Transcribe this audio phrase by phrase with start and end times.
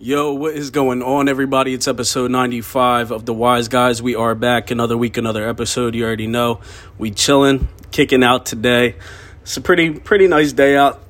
[0.00, 1.74] Yo, what is going on, everybody?
[1.74, 4.00] It's episode 95 of The Wise Guys.
[4.00, 4.70] We are back.
[4.70, 5.96] Another week, another episode.
[5.96, 6.60] You already know.
[6.98, 8.94] We chilling, kicking out today.
[9.42, 11.02] It's a pretty, pretty nice day out.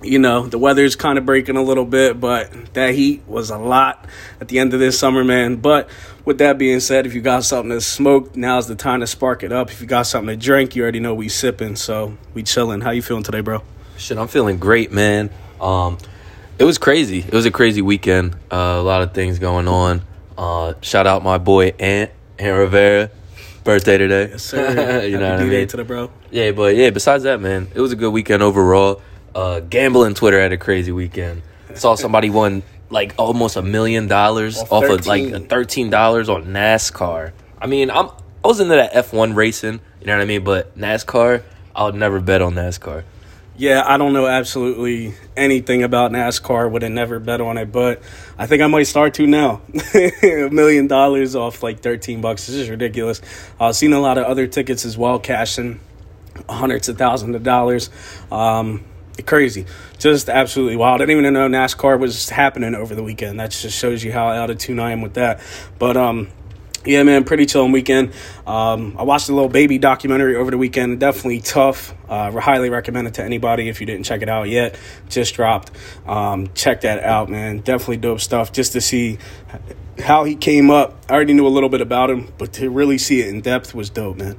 [0.00, 3.58] You know, the weather's kind of breaking a little bit, but that heat was a
[3.58, 4.06] lot
[4.40, 5.56] at the end of this summer, man.
[5.56, 5.90] But
[6.24, 9.42] with that being said, if you got something to smoke, now's the time to spark
[9.42, 9.72] it up.
[9.72, 11.74] If you got something to drink, you already know we sipping.
[11.74, 12.80] So we chilling.
[12.80, 13.64] How you feeling today, bro?
[13.96, 15.30] Shit, I'm feeling great, man.
[15.60, 15.98] Um,
[16.60, 17.20] it was crazy.
[17.20, 18.34] It was a crazy weekend.
[18.52, 20.02] Uh, a lot of things going on.
[20.36, 23.10] Uh, shout out my boy Ant Ant Rivera,
[23.64, 24.28] birthday today.
[24.28, 25.02] Yes, sir.
[25.06, 25.66] you know what I mean?
[25.68, 26.10] to the bro.
[26.30, 26.90] Yeah, but yeah.
[26.90, 29.00] Besides that, man, it was a good weekend overall.
[29.34, 31.40] Uh, gambling Twitter had a crazy weekend.
[31.74, 36.44] Saw somebody won like almost a million dollars Off off of like thirteen dollars on
[36.44, 37.32] NASCAR.
[37.58, 38.10] I mean, I'm
[38.44, 39.80] I was into that F one racing.
[40.00, 40.44] You know what I mean?
[40.44, 41.42] But NASCAR,
[41.74, 43.04] I'll never bet on NASCAR.
[43.60, 46.70] Yeah, I don't know absolutely anything about NASCAR.
[46.70, 48.00] Would have never bet on it, but
[48.38, 49.60] I think I might start to now.
[49.94, 52.46] a million dollars off like thirteen bucks.
[52.46, 53.20] This is ridiculous.
[53.60, 55.78] I've seen a lot of other tickets as well, cashing
[56.48, 57.90] hundreds of thousands of dollars.
[58.32, 58.82] Um,
[59.26, 59.66] crazy,
[59.98, 61.02] just absolutely wild.
[61.02, 63.40] I didn't even know NASCAR was happening over the weekend.
[63.40, 65.38] That just shows you how out of tune I am with that.
[65.78, 66.28] But um,
[66.84, 68.12] yeah, man, pretty chilling weekend.
[68.46, 70.98] Um, I watched a Lil Baby documentary over the weekend.
[70.98, 71.94] Definitely tough.
[72.08, 74.78] Uh, highly recommend it to anybody if you didn't check it out yet.
[75.08, 75.70] Just dropped.
[76.06, 77.58] Um, check that out, man.
[77.58, 78.52] Definitely dope stuff.
[78.52, 79.18] Just to see
[79.98, 80.96] how he came up.
[81.08, 83.74] I already knew a little bit about him, but to really see it in depth
[83.74, 84.38] was dope, man.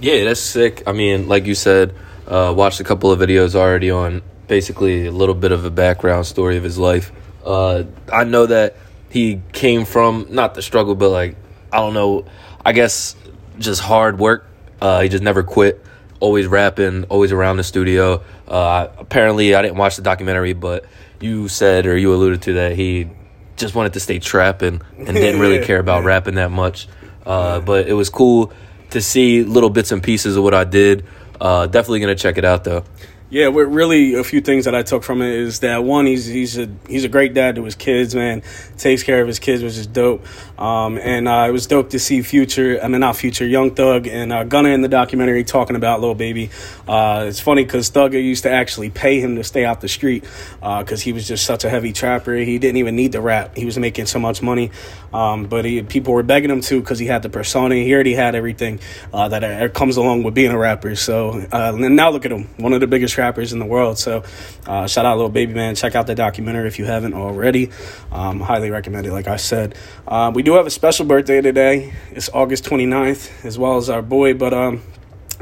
[0.00, 0.82] Yeah, that's sick.
[0.86, 1.94] I mean, like you said,
[2.26, 6.26] uh, watched a couple of videos already on basically a little bit of a background
[6.26, 7.12] story of his life.
[7.44, 8.76] Uh, I know that
[9.10, 11.36] he came from not the struggle, but like
[11.72, 12.26] I don't know,
[12.64, 13.16] I guess
[13.58, 14.46] just hard work.
[14.80, 15.84] Uh, he just never quit.
[16.20, 18.22] Always rapping, always around the studio.
[18.46, 20.84] Uh, apparently, I didn't watch the documentary, but
[21.20, 23.08] you said or you alluded to that he
[23.56, 26.88] just wanted to stay trapping and didn't really care about rapping that much.
[27.24, 28.52] Uh, but it was cool
[28.90, 31.04] to see little bits and pieces of what I did.
[31.40, 32.84] Uh, definitely gonna check it out though.
[33.32, 36.58] Yeah, really a few things that I took from it is that one, he's he's
[36.58, 38.42] a he's a great dad to his kids, man.
[38.76, 40.26] Takes care of his kids, which is dope.
[40.58, 44.06] Um, and uh, it was dope to see Future, I mean not Future, Young Thug
[44.06, 46.50] and uh, Gunna in the documentary talking about Lil Baby.
[46.86, 50.24] Uh, it's funny because Thug used to actually pay him to stay out the street
[50.60, 52.34] because he was just such a heavy trapper.
[52.34, 53.56] He didn't even need to rap.
[53.56, 54.70] He was making so much money,
[55.12, 57.74] um, but he, people were begging him to because he had the persona.
[57.74, 58.78] He already had everything
[59.12, 60.94] uh, that uh, comes along with being a rapper.
[60.94, 63.98] So uh, now look at him, one of the biggest rappers in the world.
[63.98, 64.24] So
[64.66, 65.74] uh, shout out, Lil Baby man.
[65.74, 67.70] Check out the documentary if you haven't already.
[68.10, 69.12] Um, highly recommend it.
[69.12, 71.94] Like I said, uh, we do have a special birthday today.
[72.10, 74.82] It's August 29th, as well as our boy, but um,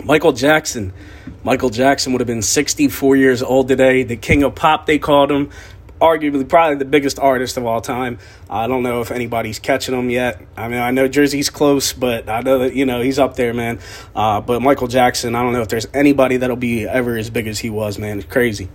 [0.05, 0.93] Michael Jackson.
[1.43, 4.03] Michael Jackson would have been 64 years old today.
[4.03, 5.51] The king of pop, they called him.
[6.01, 8.19] Arguably, probably the biggest artist of all time.
[8.49, 10.41] I don't know if anybody's catching him yet.
[10.57, 13.53] I mean, I know Jersey's close, but I know that, you know, he's up there,
[13.53, 13.81] man.
[14.17, 17.47] Uh, but Michael Jackson, I don't know if there's anybody that'll be ever as big
[17.47, 18.19] as he was, man.
[18.19, 18.69] It's crazy.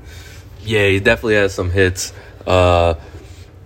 [0.62, 2.14] Yeah, he definitely has some hits.
[2.46, 2.94] Uh,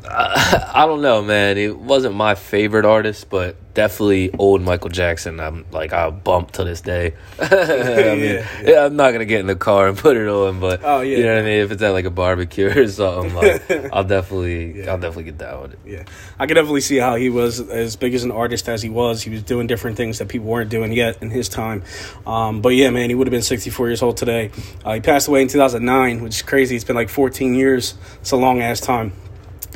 [0.09, 1.57] I, I don't know, man.
[1.57, 5.39] It wasn't my favorite artist, but definitely old Michael Jackson.
[5.39, 7.13] I'm like I bump to this day.
[7.39, 8.47] I mean, Yeah.
[8.63, 11.17] yeah, I'm not gonna get in the car and put it on, but Oh, yeah.
[11.17, 11.61] you know what I mean.
[11.61, 14.87] If it's at like a barbecue or something, like, I'll definitely.
[14.87, 15.79] I'll definitely get down with it.
[15.85, 16.03] Yeah,
[16.39, 19.21] I could definitely see how he was as big as an artist as he was.
[19.21, 21.83] He was doing different things that people weren't doing yet in his time.
[22.25, 24.51] Um, but yeah, man, he would have been 64 years old today.
[24.83, 26.75] Uh, he passed away in 2009, which is crazy.
[26.75, 27.93] It's been like 14 years.
[28.21, 29.13] It's a long ass time.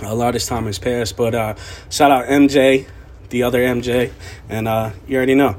[0.05, 1.17] A lot of time has passed.
[1.17, 1.55] But uh,
[1.89, 2.87] shout out MJ,
[3.29, 4.11] the other MJ,
[4.49, 5.57] and uh, you already know.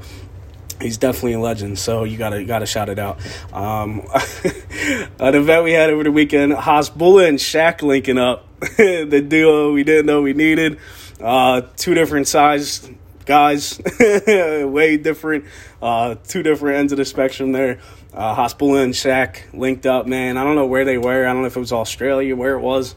[0.81, 3.19] He's definitely a legend, so you gotta you gotta shout it out.
[3.53, 4.05] Um,
[5.19, 9.83] an event we had over the weekend: Hasbulla and Shaq linking up, the duo we
[9.83, 10.79] didn't know we needed.
[11.21, 12.89] Uh, two different size
[13.25, 15.45] guys, way different.
[15.81, 17.79] Uh, two different ends of the spectrum there.
[18.13, 20.37] Uh, Hasbulla and Shaq linked up, man.
[20.37, 21.25] I don't know where they were.
[21.25, 22.95] I don't know if it was Australia, where it was.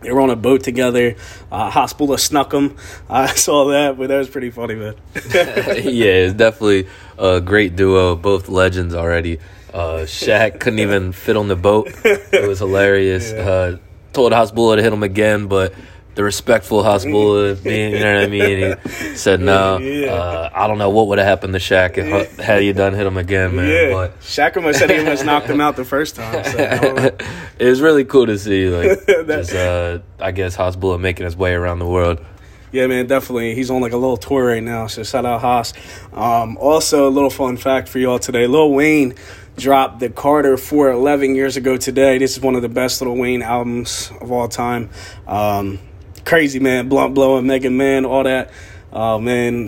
[0.00, 1.16] They were on a boat together.
[1.52, 2.76] Uh, Hasbulla snuck them.
[3.08, 4.94] I saw that, but that was pretty funny, man.
[5.14, 6.88] yeah, it's definitely
[7.18, 8.16] a great duo.
[8.16, 9.38] Both legends already.
[9.72, 11.88] Uh, Shaq couldn't even fit on the boat.
[12.04, 13.32] It was hilarious.
[13.50, 13.78] Uh,
[14.12, 15.72] told Hasbulla to hit him again, but
[16.14, 19.78] the respectful Hasbulla, being, you know what I mean, he said no.
[19.78, 20.12] Yeah.
[20.12, 23.06] Uh, I don't know what would have happened to Shaq if had you done hit
[23.06, 23.68] him again, man.
[23.68, 26.44] yeah, But Shaq must said he must knocked him out the first time.
[26.44, 27.10] So I don't know.
[27.58, 31.54] it was really cool to see, like, just uh, I guess Hasbulla making his way
[31.54, 32.24] around the world.
[32.72, 33.54] Yeah, man, definitely.
[33.56, 35.72] He's on like a little tour right now, so shout out Haas.
[36.12, 39.14] Um, also, a little fun fact for y'all today: Lil Wayne
[39.56, 42.18] dropped the Carter 4 11 years ago today.
[42.18, 44.88] This is one of the best Lil Wayne albums of all time.
[45.26, 45.80] Um,
[46.24, 48.50] crazy man, blunt blowing, Megaman, all that.
[48.92, 49.66] Oh man,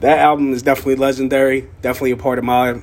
[0.00, 1.68] that album is definitely legendary.
[1.82, 2.80] Definitely a part of my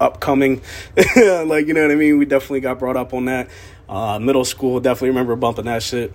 [0.00, 0.60] upcoming.
[0.96, 2.18] like you know what I mean.
[2.18, 3.48] We definitely got brought up on that.
[3.88, 6.12] Uh, middle school, definitely remember bumping that shit.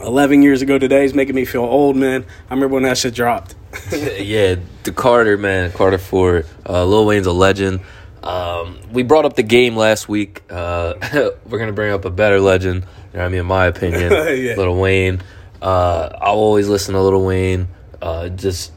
[0.00, 2.24] 11 years ago today is making me feel old, man.
[2.48, 3.54] I remember when that shit dropped.
[3.92, 5.70] yeah, the Carter, man.
[5.72, 6.44] Carter 4.
[6.66, 7.80] Uh, Lil Wayne's a legend.
[8.22, 10.42] Um, we brought up the game last week.
[10.48, 10.94] Uh,
[11.46, 12.86] we're going to bring up a better legend.
[13.12, 14.54] You know I mean, in my opinion, yeah.
[14.56, 15.22] Lil Wayne.
[15.62, 17.68] Uh, I'll always listen to Lil Wayne.
[18.02, 18.72] Uh, just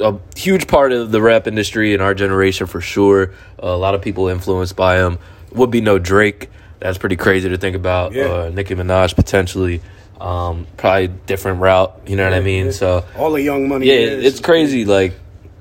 [0.00, 3.32] a huge part of the rap industry in our generation for sure.
[3.58, 5.18] a lot of people influenced by him.
[5.52, 6.48] Would be no Drake.
[6.78, 8.12] That's pretty crazy to think about.
[8.12, 8.24] Yeah.
[8.24, 9.82] Uh, Nicki Minaj potentially.
[10.18, 12.00] Um, probably different route.
[12.06, 12.66] You know yeah, what I mean?
[12.66, 12.72] Yeah.
[12.72, 13.86] So all the Young Money.
[13.86, 14.86] Yeah, it's crazy.
[14.86, 15.12] Like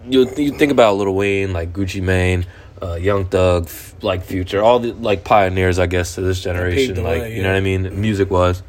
[0.07, 2.45] you, you think about Lil Wayne, like Gucci Mane,
[2.81, 3.69] uh, Young Thug,
[4.01, 7.03] like Future, all the like pioneers, I guess, to this generation.
[7.03, 7.99] Like way, you know what I mean?
[7.99, 8.63] Music wise.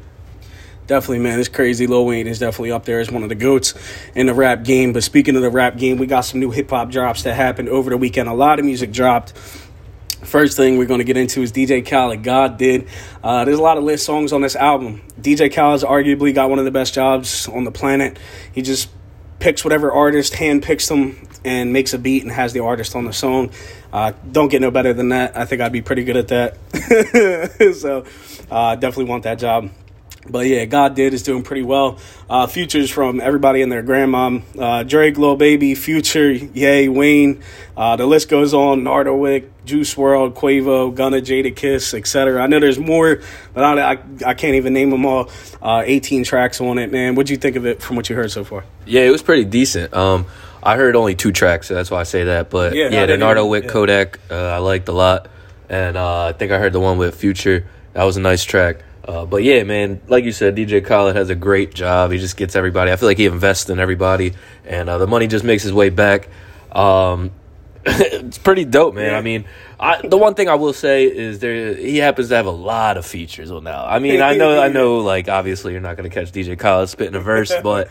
[0.85, 1.39] Definitely, man.
[1.39, 1.87] It's crazy.
[1.87, 3.73] Lil Wayne is definitely up there as one of the goats
[4.15, 4.91] in the rap game.
[4.91, 7.69] But speaking of the rap game, we got some new hip hop drops that happened
[7.69, 8.27] over the weekend.
[8.27, 9.31] A lot of music dropped.
[10.23, 12.23] First thing we're going to get into is DJ Khaled.
[12.23, 12.87] God did.
[13.23, 15.01] Uh, there's a lot of lit songs on this album.
[15.21, 18.17] DJ Khaled's arguably got one of the best jobs on the planet.
[18.51, 18.89] He just
[19.39, 23.05] picks whatever artist, hand picks them, and makes a beat and has the artist on
[23.05, 23.51] the song.
[23.91, 25.37] Uh, don't get no better than that.
[25.37, 27.75] I think I'd be pretty good at that.
[27.79, 28.05] so
[28.49, 29.69] uh, definitely want that job.
[30.29, 31.99] But yeah, God did is doing pretty well.
[32.29, 34.39] Uh, futures from everybody and their grandma.
[34.57, 37.43] Uh, Drake, Lil Baby, Future, Yay, Wayne.
[37.75, 38.83] Uh, the list goes on.
[38.83, 42.41] Nardo Wick, Juice WRLD, Quavo, Gunna, Jadakiss, etc.
[42.41, 43.21] I know there's more,
[43.53, 45.29] but I, I, I can't even name them all.
[45.61, 47.15] Uh, 18 tracks on it, man.
[47.15, 48.63] What'd you think of it from what you heard so far?
[48.85, 49.93] Yeah, it was pretty decent.
[49.93, 50.25] Um,
[50.61, 52.49] I heard only two tracks, so that's why I say that.
[52.49, 53.69] But yeah, yeah the Nardo Wick, yeah.
[53.69, 55.27] Kodak, uh, I liked a lot.
[55.69, 57.65] And uh, I think I heard the one with Future.
[57.93, 58.83] That was a nice track.
[59.05, 62.11] Uh, but yeah, man, like you said, DJ Khaled has a great job.
[62.11, 62.91] He just gets everybody.
[62.91, 64.33] I feel like he invests in everybody,
[64.65, 66.29] and uh, the money just makes his way back.
[66.71, 67.31] Um,
[67.85, 69.11] it's pretty dope, man.
[69.11, 69.17] Yeah.
[69.17, 69.43] I mean,
[69.77, 72.95] I, the one thing I will say is there he happens to have a lot
[72.95, 73.85] of features on now.
[73.85, 76.87] I mean, I know, I know, like obviously you're not going to catch DJ Khaled
[76.87, 77.89] spitting a verse, but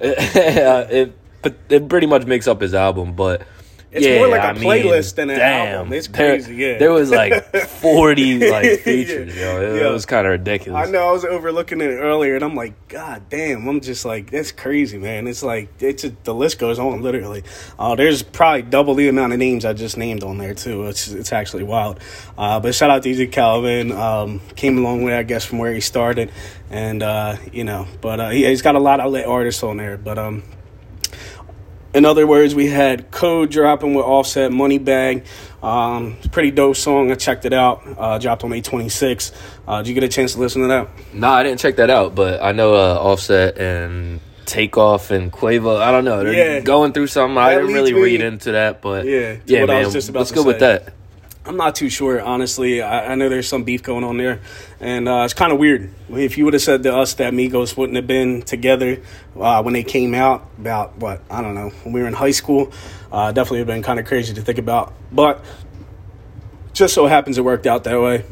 [0.00, 1.14] it,
[1.44, 3.14] it, it pretty much makes up his album.
[3.14, 3.46] But
[3.92, 5.92] it's yeah, more like a I playlist mean, than an damn, album.
[5.92, 6.56] It's crazy.
[6.56, 9.36] There, yeah, there was like forty like features.
[9.36, 9.52] yeah.
[9.58, 9.90] Yo, it, yeah.
[9.90, 10.88] was kind of ridiculous.
[10.88, 11.10] I know.
[11.10, 13.68] I was overlooking it earlier, and I'm like, God damn!
[13.68, 15.26] I'm just like, that's crazy, man.
[15.26, 17.44] It's like it's a, the list goes on literally.
[17.78, 20.86] Uh, there's probably double the amount of names I just named on there too.
[20.86, 22.00] It's it's actually wild.
[22.38, 23.92] Uh, but shout out to DJ Khaled.
[23.92, 26.32] Um, came a long way, I guess, from where he started,
[26.70, 29.76] and uh, you know, but uh, he, has got a lot of lit artists on
[29.76, 29.98] there.
[29.98, 30.44] But um,
[31.94, 35.26] in other words, we had Code dropping with Offset, Moneybagg.
[35.62, 37.10] Um, pretty dope song.
[37.10, 37.82] I checked it out.
[37.98, 39.32] Uh, dropped on May 26th.
[39.66, 40.88] Uh, did you get a chance to listen to that?
[41.12, 45.80] No, I didn't check that out, but I know uh, Offset and Takeoff and Quavo.
[45.80, 46.24] I don't know.
[46.24, 46.60] They're yeah.
[46.60, 47.36] going through something.
[47.36, 49.90] That I didn't really me, read into that, but yeah, yeah, man.
[49.92, 50.42] let's go say.
[50.42, 50.94] with that.
[51.44, 52.82] I'm not too sure, honestly.
[52.82, 54.40] I, I, know there's some beef going on there,
[54.78, 55.92] and uh, it's kind of weird.
[56.08, 59.02] If you would have said to us that Migos wouldn't have been together
[59.36, 62.30] uh, when they came out, about what I don't know, when we were in high
[62.30, 62.72] school,
[63.10, 64.94] uh, definitely have been kind of crazy to think about.
[65.10, 65.44] But
[66.72, 68.24] just so happens it worked out that way.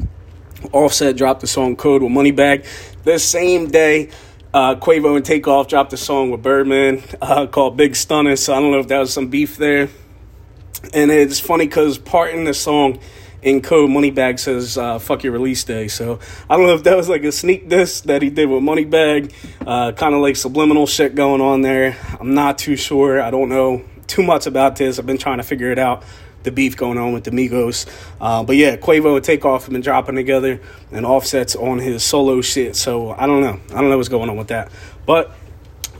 [0.71, 2.65] Offset dropped the song "Code" with Moneybagg
[3.03, 4.09] the same day.
[4.53, 8.61] Uh, Quavo and Takeoff dropped a song with Birdman uh, called "Big Stunna." So I
[8.61, 9.89] don't know if that was some beef there
[10.93, 12.99] and it's funny because part in the song
[13.41, 16.19] in code Moneybagg says uh, "fuck your release day." So
[16.49, 19.33] I don't know if that was like a sneak diss that he did with Moneybagg,
[19.65, 21.97] uh, kind of like subliminal shit going on there.
[22.19, 23.21] I'm not too sure.
[23.21, 24.99] I don't know too much about this.
[24.99, 26.03] I've been trying to figure it out.
[26.43, 27.85] The beef going on with the Migos,
[28.19, 30.59] uh, but yeah, Quavo and Takeoff have been dropping together,
[30.91, 32.75] and Offset's on his solo shit.
[32.75, 33.59] So I don't know.
[33.69, 34.71] I don't know what's going on with that.
[35.05, 35.31] But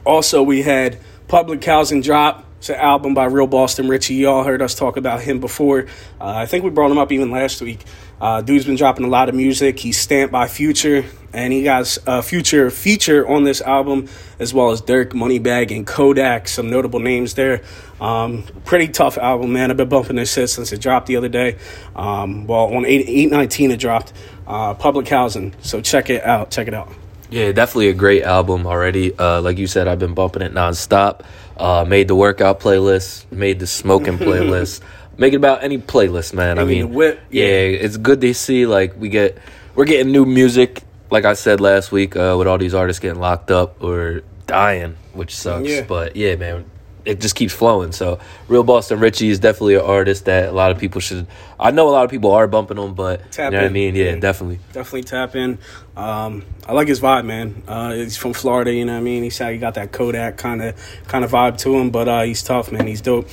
[0.04, 0.98] also we had
[1.28, 4.14] Public Housing drop it's an album by Real Boston Richey.
[4.14, 5.88] Y'all heard us talk about him before.
[6.20, 7.84] Uh, I think we brought him up even last week.
[8.22, 9.80] Uh, dude's been dropping a lot of music.
[9.80, 11.04] He's stamped by Future,
[11.34, 15.88] and he got a Future feature on this album, as well as Dirk, Moneybagg, and
[15.88, 16.48] Kodak.
[16.48, 17.64] Some notable names there.
[18.00, 19.72] Um, pretty tough album, man.
[19.72, 21.58] I've been bumping this shit since it dropped the other day.
[21.96, 24.14] Um, well, on 8, 819 it dropped.
[24.46, 25.56] Uh, Public Housing.
[25.64, 26.52] So check it out.
[26.52, 26.94] Check it out.
[27.32, 29.18] Yeah, definitely a great album already.
[29.18, 31.22] Uh, like you said, I've been bumping it nonstop.
[31.58, 34.82] Uh, made the workout playlist, made the smoking playlist.
[35.18, 36.58] Make it about any playlist, man.
[36.58, 37.46] I mean, whip, yeah.
[37.46, 38.66] yeah, it's good to see.
[38.66, 39.38] Like we get,
[39.76, 40.84] we're getting new music.
[41.10, 44.96] Like I said last week, uh, with all these artists getting locked up or dying,
[45.14, 45.68] which sucks.
[45.68, 45.84] Yeah.
[45.84, 46.71] But yeah, man,
[47.06, 47.92] it just keeps flowing.
[47.92, 51.28] So, Real Boston Richey is definitely an artist that a lot of people should.
[51.60, 53.74] I know a lot of people are bumping him, but Tap you know what I
[53.74, 53.96] mean?
[53.96, 54.16] Yeah, Yeah.
[54.18, 54.60] definitely.
[54.74, 55.58] Definitely tap in.
[55.96, 57.64] Um, I like his vibe, man.
[57.68, 59.24] Uh, he's from Florida, you know what I mean.
[59.24, 60.76] He's he got that Kodak kind of
[61.08, 62.88] kind of vibe to him, but uh, he's tough, man.
[62.88, 63.28] He's dope.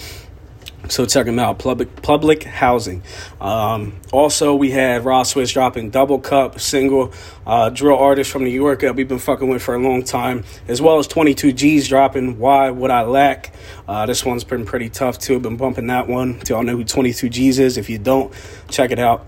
[0.89, 1.59] So check him out.
[1.59, 3.03] Public Public Housing.
[3.41, 7.13] Um, also, we had Rah Swish dropping Double Cup single.
[7.47, 10.45] Uh, drill artist from New York that we've been fucking with for a long time,
[10.67, 13.55] as well as 22Gz dropping Why Would I Lack.
[13.87, 15.39] Uh, this one's been pretty tough too.
[15.41, 16.39] Been bumping that one.
[16.41, 17.79] Do y'all know who 22Gz is?
[17.79, 18.33] If you don't,
[18.69, 19.25] check it out.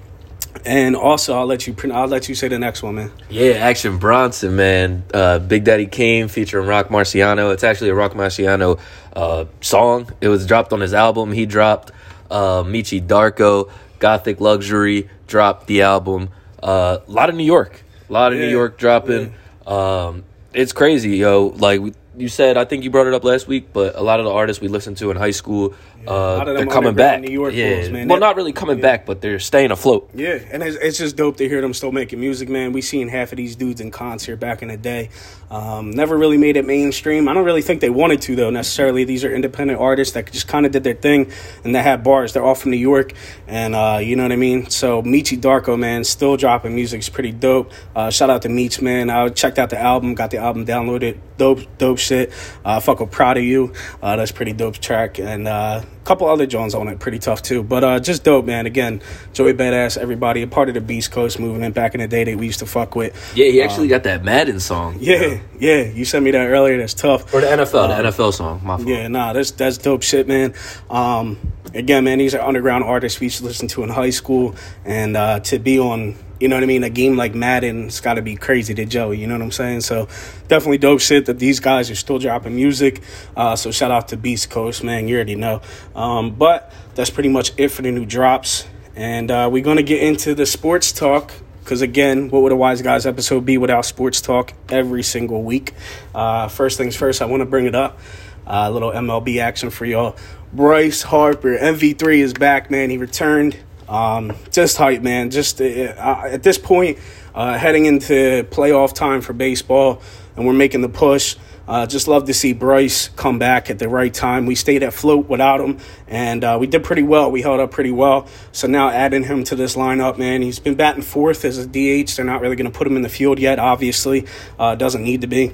[0.64, 1.94] And also, I'll let you print.
[1.94, 3.12] I'll let you say the next one, man.
[3.30, 5.04] Yeah, Action Bronson, man.
[5.12, 7.52] Uh, Big Daddy Kane featuring Roc Marciano.
[7.52, 8.78] It's actually a Roc Marciano
[9.14, 10.10] uh, song.
[10.20, 11.32] It was dropped on his album.
[11.32, 11.92] He dropped
[12.30, 16.30] uh, Meechy Darko, Gothic Luxury, dropped the album.
[16.62, 17.82] Uh, a lot of New York.
[18.08, 19.34] A lot of New York dropping.
[19.66, 21.54] Um, it's crazy, yo.
[21.56, 21.80] Like
[22.20, 24.32] you said, I think you brought it up last week, but a lot of the
[24.32, 27.20] artists we listened to in high school, yeah, uh, they're coming back.
[27.20, 27.88] New York yeah.
[27.90, 28.08] man.
[28.08, 30.10] Well, That- not really coming back, but they're staying afloat.
[30.14, 32.72] Yeah, and it's, it's just dope to hear them still making music, man.
[32.72, 35.10] We seen half of these dudes in concert back in the day.
[35.50, 37.28] Um, never really made it mainstream.
[37.28, 39.04] I don't really think they wanted to though necessarily.
[39.04, 41.32] These are independent artists that just kind of did their thing
[41.64, 42.32] and they had bars.
[42.32, 43.12] They're all from New York,
[43.48, 44.70] and uh, you know what I mean.
[44.70, 46.98] So Meechy Darko, man, still dropping music.
[46.98, 47.72] It's pretty dope.
[47.96, 49.10] Uh, shout out to Meech, man.
[49.10, 51.18] I checked out the album, got the album downloaded.
[51.36, 52.32] Dope, dope shit.
[52.64, 53.72] Uh, fuck with Proud of You.
[54.02, 57.42] Uh, that's pretty dope track, and uh, a couple other Jones on it, pretty tough
[57.42, 57.62] too.
[57.62, 58.66] But uh, just dope, man.
[58.66, 59.00] Again,
[59.32, 62.36] Joey Badass, everybody, a part of the Beast Coast movement back in the day that
[62.36, 63.14] we used to fuck with.
[63.36, 64.98] Yeah, he actually got that Madden song.
[65.00, 65.82] Yeah, yeah.
[65.84, 66.76] You sent me that earlier.
[66.78, 67.32] That's tough.
[67.32, 68.60] Or the NFL, the NFL song.
[68.62, 68.88] My fault.
[68.88, 70.54] Yeah, nah, that's that's dope shit, man.
[70.88, 71.38] Um,
[71.74, 75.16] again, man, these are underground artists we used to listen to in high school, and
[75.16, 78.14] uh, to be on, you know what I mean, a game like Madden, it's got
[78.14, 79.18] to be crazy to Joey.
[79.18, 79.82] You know what I'm saying?
[79.82, 80.08] So
[80.48, 83.02] definitely dope shit that these guys are still dropping music.
[83.36, 85.06] Uh, so shout out to Beast Coast, man.
[85.06, 85.60] You already know.
[85.94, 88.66] Um, but that's pretty much it for the new drops,
[88.96, 91.32] and uh, we're gonna get into the sports talk.
[91.62, 95.74] Because again, what would a wise guys episode be without sports talk every single week?
[96.14, 98.00] Uh, first things first, I want to bring it up.
[98.46, 100.16] Uh, a little MLB action for y'all.
[100.52, 102.90] Bryce Harper, MV3 is back, man.
[102.90, 103.56] He returned.
[103.90, 105.30] Um, just hype, man.
[105.30, 106.98] Just uh, at this point,
[107.34, 110.00] uh, heading into playoff time for baseball,
[110.36, 111.36] and we're making the push.
[111.66, 114.46] Uh, just love to see Bryce come back at the right time.
[114.46, 115.78] We stayed afloat without him,
[116.08, 117.30] and uh, we did pretty well.
[117.30, 118.28] We held up pretty well.
[118.52, 122.16] So now adding him to this lineup, man, he's been batting fourth as a DH.
[122.16, 123.58] They're not really going to put him in the field yet.
[123.58, 124.26] Obviously,
[124.58, 125.52] uh, doesn't need to be.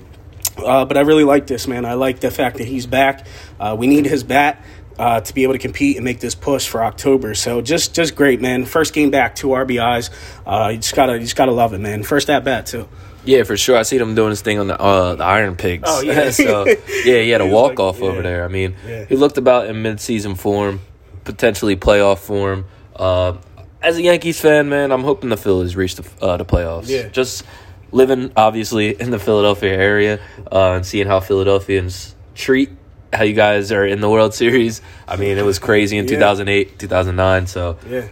[0.56, 1.84] Uh, but I really like this, man.
[1.84, 3.26] I like the fact that he's back.
[3.60, 4.62] Uh, we need his bat
[4.98, 7.34] uh, to be able to compete and make this push for October.
[7.34, 8.64] So just just great, man.
[8.64, 10.10] First game back, two RBIs.
[10.46, 12.02] Uh, you just gotta you just gotta love it, man.
[12.02, 12.88] First at bat too.
[13.24, 13.76] Yeah, for sure.
[13.76, 15.84] I see him doing his thing on the uh, the Iron Pigs.
[15.86, 16.30] Oh, yeah.
[16.30, 18.06] so yeah, he had a walk like- off yeah.
[18.06, 18.44] over there.
[18.44, 19.04] I mean, Yeah.
[19.06, 20.80] he looked about in mid season form,
[21.24, 22.66] potentially playoff form.
[22.94, 23.36] Uh,
[23.82, 26.88] as a Yankees fan, man, I'm hoping the Phillies reach the uh, the playoffs.
[26.88, 27.08] Yeah.
[27.08, 27.44] Just
[27.92, 32.70] living obviously in the Philadelphia area uh, and seeing how Philadelphians treat
[33.12, 34.82] how you guys are in the World Series.
[35.08, 36.10] I mean, it was crazy in Yeah.
[36.16, 37.46] 2008, 2009.
[37.46, 38.02] So Yeah.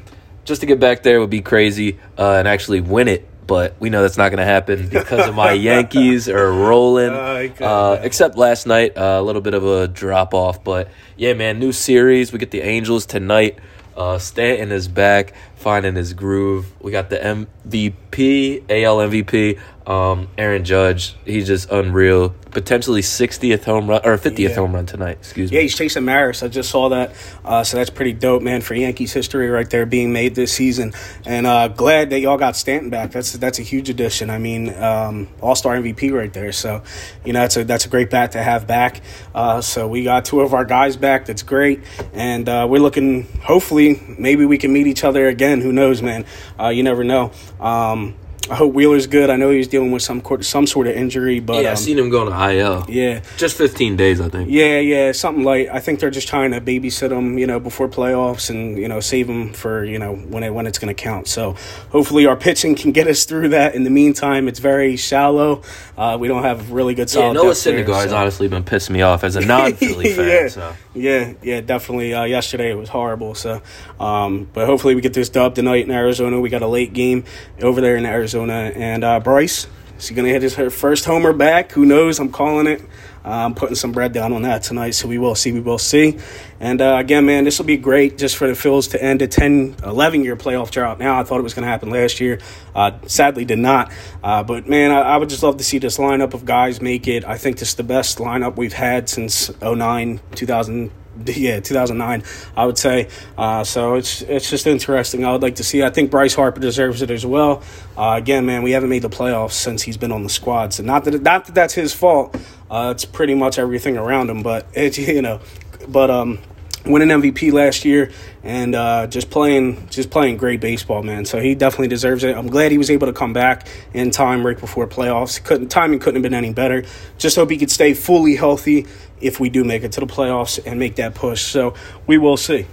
[0.45, 3.29] just to get back there would be crazy uh, and actually win it.
[3.47, 7.11] But we know that's not going to happen because of my Yankees are rolling.
[7.11, 10.65] Uh, Uh, except last night, uh, a little bit of a drop off.
[10.65, 12.33] But yeah, man, new series.
[12.33, 13.59] We get the Angels tonight.
[13.97, 16.67] Uh, Stanton is back, finding his groove.
[16.83, 21.17] We got the MVP, AL MVP, um, Aaron Judge.
[21.25, 22.35] He's just unreal.
[22.51, 24.55] Potentially 60th home run or 50th Yeah.
[24.55, 25.19] home run tonight.
[25.21, 25.57] Excuse me.
[25.57, 26.43] Yeah, he's chasing Maris.
[26.43, 27.13] I just saw that.
[27.45, 30.93] Uh, so that's pretty dope, man, for Yankees history right there being made this season.
[31.27, 33.11] And uh, glad that y'all got Stanton back.
[33.11, 34.31] That's that's a huge addition.
[34.31, 36.53] I mean, um, All Star MVP right there.
[36.53, 36.83] So,
[37.25, 39.01] you know, that's a that's a great bat to have back.
[39.35, 41.25] Uh, so we got two of our guys back.
[41.27, 41.81] That's great.
[42.13, 43.27] And uh, we're looking.
[43.43, 45.54] Hopefully, maybe we can meet each other again.
[45.61, 46.25] Who knows, man?
[46.59, 47.33] Uh, you never know.
[47.61, 48.15] Um,
[48.51, 49.31] I hope Wheeler's good.
[49.31, 51.73] I know he was dealing with some court, some sort of injury, but Yeah, I
[51.73, 52.85] um, seen him going to IL.
[52.91, 53.23] yeah.
[53.39, 54.51] Just 15 days, I think.
[54.51, 57.89] Yeah, yeah, something like I think they're just trying to babysit him, you know, before
[57.89, 61.03] playoffs and you know save him for you know when it when it's going to
[61.03, 61.27] count.
[61.27, 61.57] So
[61.89, 63.75] hopefully our pitching can get us through that.
[63.75, 65.63] In the meantime, it's very shallow.
[65.97, 67.35] Uh, we don't have really good Yeah, solid.
[67.35, 70.29] Noah depth there, Syndergaard has so- honestly been pissing me off as a non-Philly fan.
[70.29, 72.13] yeah, So yeah, yeah, definitely.
[72.13, 73.35] Uh, yesterday it was horrible.
[73.37, 73.63] So,
[73.99, 76.41] um, but hopefully we get this dub tonight in Arizona.
[76.41, 77.25] We got a late game
[77.63, 79.67] over there in Arizona, and uh, Bryce,
[79.99, 81.73] Is he going to hit his first homer back?
[81.73, 82.19] Who knows?
[82.19, 82.83] I'm calling it.
[83.25, 85.53] I'm putting some bread down on that tonight, so we will see.
[85.53, 86.19] We will see.
[86.61, 89.27] And uh, again, man, this will be great just for the Phils to end a
[89.27, 90.99] 10, 11 year playoff drought.
[90.99, 92.41] Now, I thought it was going to happen last year.
[92.75, 93.91] Uh, sadly, did not.
[94.23, 97.09] Uh, but man, I, I, would just love to see this lineup of guys make
[97.09, 97.25] it.
[97.25, 100.91] I think this is the best lineup we've had since 09, 2000
[101.27, 102.23] yeah, 2009,
[102.57, 103.09] I would say.
[103.37, 105.25] Uh, so it's it's just interesting.
[105.25, 105.83] I would like to see.
[105.83, 107.63] I think Bryce Harper deserves it as well.
[107.97, 110.73] Uh, again, man, we haven't made the playoffs since he's been on the squad.
[110.73, 112.37] So not that not that that's his fault.
[112.71, 114.43] Uh, it's pretty much everything around him.
[114.43, 115.41] But it you know,
[115.89, 116.39] but um,
[116.85, 118.11] winning MVP last year
[118.43, 121.25] and uh, just playing just playing great baseball, man.
[121.25, 122.37] So he definitely deserves it.
[122.37, 125.43] I'm glad he was able to come back in time right before playoffs.
[125.43, 126.85] Couldn't timing couldn't have been any better.
[127.19, 128.87] Just hope he could stay fully healthy
[129.21, 131.43] if we do make it to the playoffs and make that push.
[131.43, 131.75] So
[132.07, 132.67] we will see.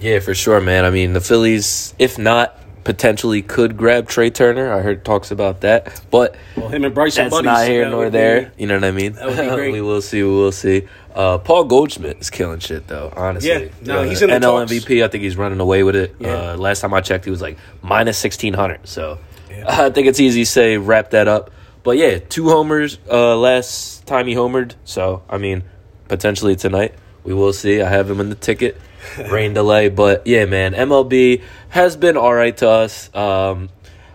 [0.00, 0.86] Yeah, for sure, man.
[0.86, 4.72] I mean, the Phillies, if not potentially could grab Trea Turner.
[4.72, 8.52] I heard talks about that, but well, him and Bryce that's not here nor there.
[8.56, 9.16] You know what I mean?
[9.72, 10.22] we will see.
[10.22, 10.88] We will see.
[11.14, 13.12] Uh, Paul Goldschmidt is killing shit though.
[13.16, 13.68] Honestly, yeah.
[13.82, 14.72] No, uh, he's in the NL talks.
[14.72, 15.04] MVP.
[15.04, 16.14] I think he's running away with it.
[16.18, 16.52] Yeah.
[16.52, 18.86] Uh, last time I checked, he was like minus sixteen hundred.
[18.88, 19.18] So
[19.50, 19.64] yeah.
[19.68, 21.50] I think it's easy to say wrap that up.
[21.82, 24.74] But yeah, two homers uh, last time he homered.
[24.84, 25.64] So I mean,
[26.08, 26.94] potentially tonight
[27.24, 27.80] we will see.
[27.80, 28.80] I have him in the ticket.
[29.30, 33.14] Rain delay, but yeah, man, MLB has been all right to us.
[33.14, 33.70] Um,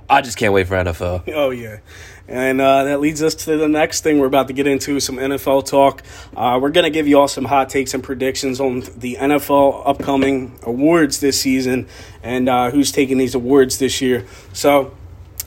[0.10, 1.24] I just can't wait for NFL.
[1.36, 1.80] Oh yeah.
[2.28, 5.18] And uh, that leads us to the next thing we're about to get into some
[5.18, 6.02] NFL talk.
[6.36, 9.84] Uh, we're going to give you all some hot takes and predictions on the NFL
[9.86, 11.88] upcoming awards this season
[12.24, 14.26] and uh, who's taking these awards this year.
[14.54, 14.96] So,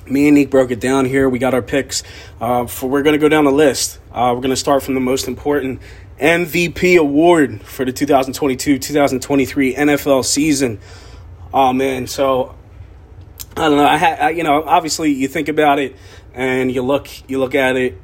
[0.07, 1.29] me and Nick broke it down here.
[1.29, 2.05] We got our picks.
[2.41, 3.99] Uh, for we're going to go down the list.
[4.13, 5.81] Uh, we're going to start from the most important
[6.21, 10.81] MVP award for the 2022-2023 NFL season.
[11.53, 12.55] Oh man, so
[13.57, 13.87] I don't know.
[13.87, 15.97] I, ha- I, you know, obviously you think about it
[16.35, 17.99] and you look you look at it,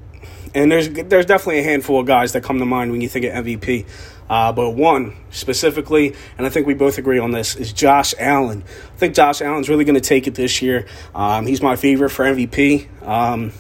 [0.55, 3.25] and there's there's definitely a handful of guys that come to mind when you think
[3.25, 3.87] of MVP.
[4.29, 8.65] Uh, but one specifically, and I think we both agree on this, is Josh Allen.
[8.67, 10.87] I think Josh Allen's really going to take it this year.
[11.15, 13.07] Um, he's my favorite for MVP.
[13.07, 13.53] Um,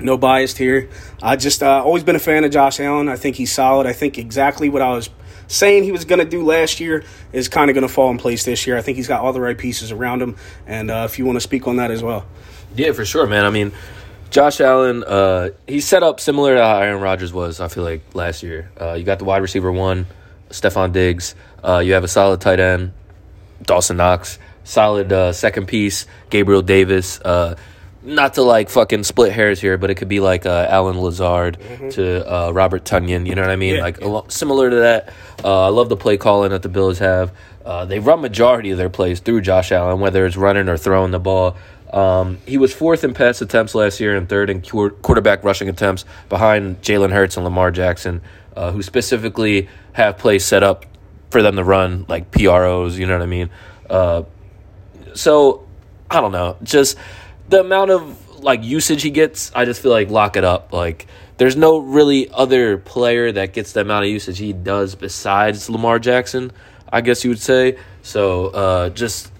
[0.00, 0.88] no bias here.
[1.22, 3.08] I just uh, always been a fan of Josh Allen.
[3.08, 3.86] I think he's solid.
[3.86, 5.10] I think exactly what I was
[5.46, 8.18] saying he was going to do last year is kind of going to fall in
[8.18, 8.78] place this year.
[8.78, 10.36] I think he's got all the right pieces around him.
[10.66, 12.24] And uh, if you want to speak on that as well.
[12.76, 13.44] Yeah, for sure, man.
[13.44, 13.72] I mean,
[14.30, 18.02] Josh Allen, uh, he's set up similar to how Aaron Rodgers was, I feel like,
[18.14, 18.70] last year.
[18.80, 20.06] Uh, you got the wide receiver one,
[20.50, 21.34] Stefon Diggs.
[21.64, 22.92] Uh, you have a solid tight end,
[23.62, 24.38] Dawson Knox.
[24.62, 27.20] Solid uh, second piece, Gabriel Davis.
[27.20, 27.56] Uh,
[28.02, 31.58] not to like fucking split hairs here, but it could be like uh, Allen Lazard
[31.58, 31.88] mm-hmm.
[31.90, 33.26] to uh, Robert Tonyan.
[33.26, 33.76] You know what I mean?
[33.76, 34.20] Yeah, like yeah.
[34.28, 35.12] similar to that.
[35.44, 37.32] Uh, I love the play calling that the Bills have.
[37.64, 41.10] Uh, they run majority of their plays through Josh Allen, whether it's running or throwing
[41.10, 41.56] the ball.
[41.92, 46.04] Um, he was fourth in pass attempts last year and third in quarterback rushing attempts
[46.28, 48.22] behind Jalen Hurts and Lamar Jackson,
[48.56, 50.86] uh, who specifically have plays set up
[51.30, 52.98] for them to run like PROs.
[52.98, 53.50] You know what I mean?
[53.88, 54.22] Uh,
[55.14, 55.66] so
[56.10, 56.96] I don't know, just
[57.50, 60.72] the amount of like usage he gets, I just feel like lock it up.
[60.72, 65.68] Like there's no really other player that gets the amount of usage he does besides
[65.68, 66.52] Lamar Jackson,
[66.90, 67.78] I guess you would say.
[68.02, 69.30] So uh, just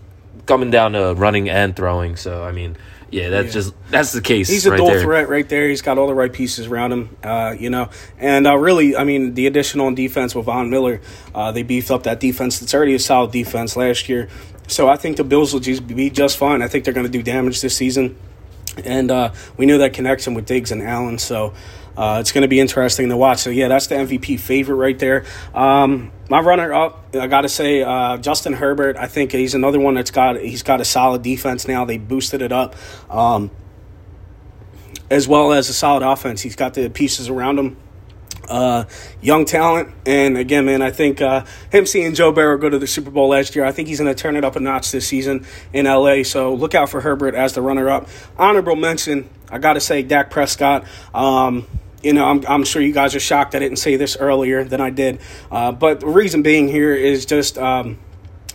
[0.46, 2.16] coming down to running and throwing.
[2.16, 2.76] So I mean,
[3.10, 3.52] yeah, that's yeah.
[3.52, 4.48] just that's the case.
[4.48, 5.02] He's a right dual there.
[5.02, 5.68] threat right there.
[5.68, 7.90] He's got all the right pieces around him, uh, you know.
[8.18, 11.00] And uh, really, I mean, the additional on defense with Von Miller,
[11.34, 12.62] uh, they beefed up that defense.
[12.62, 14.28] It's already a solid defense last year.
[14.70, 16.62] So I think the Bills will just be just fine.
[16.62, 18.16] I think they're going to do damage this season,
[18.84, 21.18] and uh, we know that connection with Diggs and Allen.
[21.18, 21.54] So
[21.96, 23.40] uh, it's going to be interesting to watch.
[23.40, 25.24] So yeah, that's the MVP favorite right there.
[25.52, 28.96] Um, my runner up, I got to say, uh, Justin Herbert.
[28.96, 31.84] I think he's another one that's got he's got a solid defense now.
[31.84, 32.76] They boosted it up,
[33.10, 33.50] um,
[35.10, 36.42] as well as a solid offense.
[36.42, 37.76] He's got the pieces around him
[38.48, 38.84] uh,
[39.20, 39.94] young talent.
[40.06, 43.28] And again, man, I think uh, him seeing Joe Burrow go to the Super Bowl
[43.28, 45.86] last year, I think he's going to turn it up a notch this season in
[45.86, 46.22] LA.
[46.22, 48.08] So look out for Herbert as the runner up.
[48.36, 50.84] Honorable mention, I got to say, Dak Prescott.
[51.14, 51.66] Um,
[52.02, 54.80] you know, I'm, I'm sure you guys are shocked I didn't say this earlier than
[54.80, 55.20] I did.
[55.50, 57.58] Uh, but the reason being here is just.
[57.58, 57.98] Um,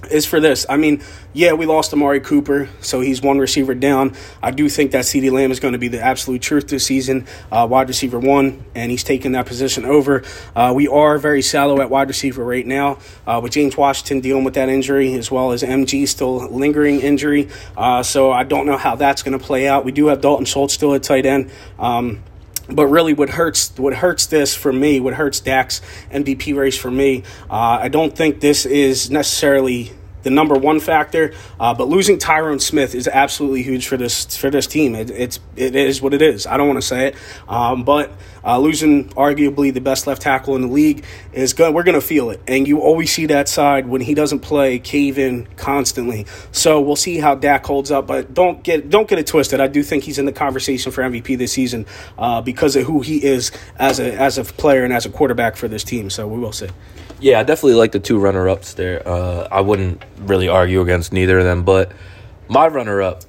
[0.09, 0.65] is for this.
[0.69, 1.01] I mean,
[1.33, 4.15] yeah, we lost Amari Cooper, so he's one receiver down.
[4.41, 7.27] I do think that CeeDee Lamb is going to be the absolute truth this season,
[7.51, 10.23] uh, wide receiver one, and he's taking that position over.
[10.55, 14.43] Uh, we are very shallow at wide receiver right now, uh, with James Washington dealing
[14.43, 17.49] with that injury, as well as MG still lingering injury.
[17.75, 19.85] Uh, so I don't know how that's going to play out.
[19.85, 21.51] We do have Dalton Schultz still at tight end.
[21.79, 22.23] Um,
[22.69, 26.91] but really, what hurts what hurts this for me, what hurts Dak's MVP race for
[26.91, 29.91] me, uh, I don't think this is necessarily
[30.25, 31.33] the number one factor.
[31.59, 34.95] Uh, but losing Tyron Smith is absolutely huge for this for this team.
[34.95, 36.45] It, it's it is what it is.
[36.45, 37.15] I don't want to say it,
[37.47, 38.11] um, but
[38.43, 41.73] uh, losing arguably the best left tackle in the league is good.
[41.73, 44.79] We're going to feel it, and you always see that side when he doesn't play
[44.79, 46.25] cave in constantly.
[46.51, 49.61] So we'll see how Dak holds up, but don't get don't get it twisted.
[49.61, 51.85] I do think he's in the conversation for MVP this season
[52.17, 55.55] uh, because of who he is as a as a player and as a quarterback
[55.55, 56.09] for this team.
[56.09, 56.69] So we will see.
[57.19, 59.07] Yeah, I definitely like the two runner ups there.
[59.07, 61.91] Uh, I wouldn't really argue against neither of them, but
[62.47, 63.23] my runner up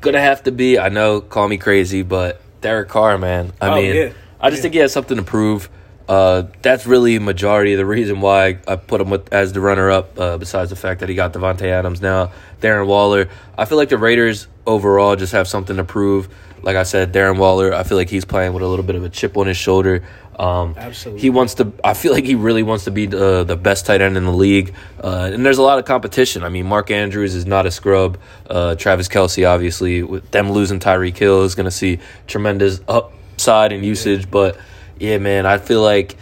[0.00, 0.78] gonna have to be.
[0.78, 3.52] I know, call me crazy, but Derek Carr, man.
[3.60, 4.08] I Oh, mean, yeah.
[4.40, 4.62] I just Yeah.
[4.62, 5.68] think he has something to prove.
[6.08, 9.88] Uh, that's really majority of the reason why I put him with, as the runner
[9.90, 10.18] up.
[10.18, 13.28] Uh, besides the fact that he got Davante Adams now, Darren Waller.
[13.56, 16.28] I feel like the Raiders overall just have something to prove.
[16.62, 17.72] Like I said, Darren Waller.
[17.72, 20.02] I feel like he's playing with a little bit of a chip on his shoulder.
[20.42, 21.22] Um, Absolutely.
[21.22, 21.72] He wants to.
[21.84, 24.32] I feel like he really wants to be the the best tight end in the
[24.32, 24.74] league.
[25.00, 26.42] Uh, and there's a lot of competition.
[26.42, 28.18] I mean, Mark Andrews is not a scrub.
[28.50, 33.70] Uh, Travis Kelce, obviously, with them losing Tyreek Hill, is going to see tremendous upside
[33.70, 34.28] in usage.
[34.28, 34.58] But
[34.98, 36.16] yeah, man, I feel like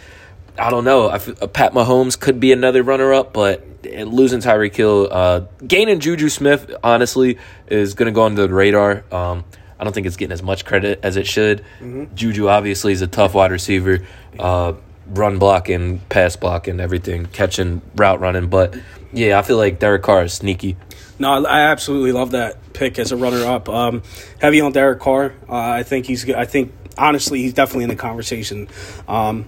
[0.55, 1.09] I don't know.
[1.09, 5.07] I feel, uh, Pat Mahomes could be another runner up, but uh, losing Tyreek Hill,
[5.09, 9.03] uh, gaining Juju Smith, honestly, is going to go under the radar.
[9.11, 9.45] Um,
[9.81, 11.65] I don't think it's getting as much credit as it should.
[12.13, 14.05] Juju obviously is a tough wide receiver,
[14.37, 14.73] uh,
[15.07, 18.47] run blocking, pass blocking, everything, catching, route running.
[18.47, 18.77] But
[19.11, 20.77] yeah, I feel like Derek Carr is sneaky.
[21.17, 23.67] No, I absolutely love that pick as a runner up.
[23.69, 24.03] Um,
[24.39, 25.33] heavy on Derek Carr.
[25.49, 26.29] Uh, I think he's.
[26.29, 28.67] I think honestly, he's definitely in the conversation.
[29.07, 29.47] Um,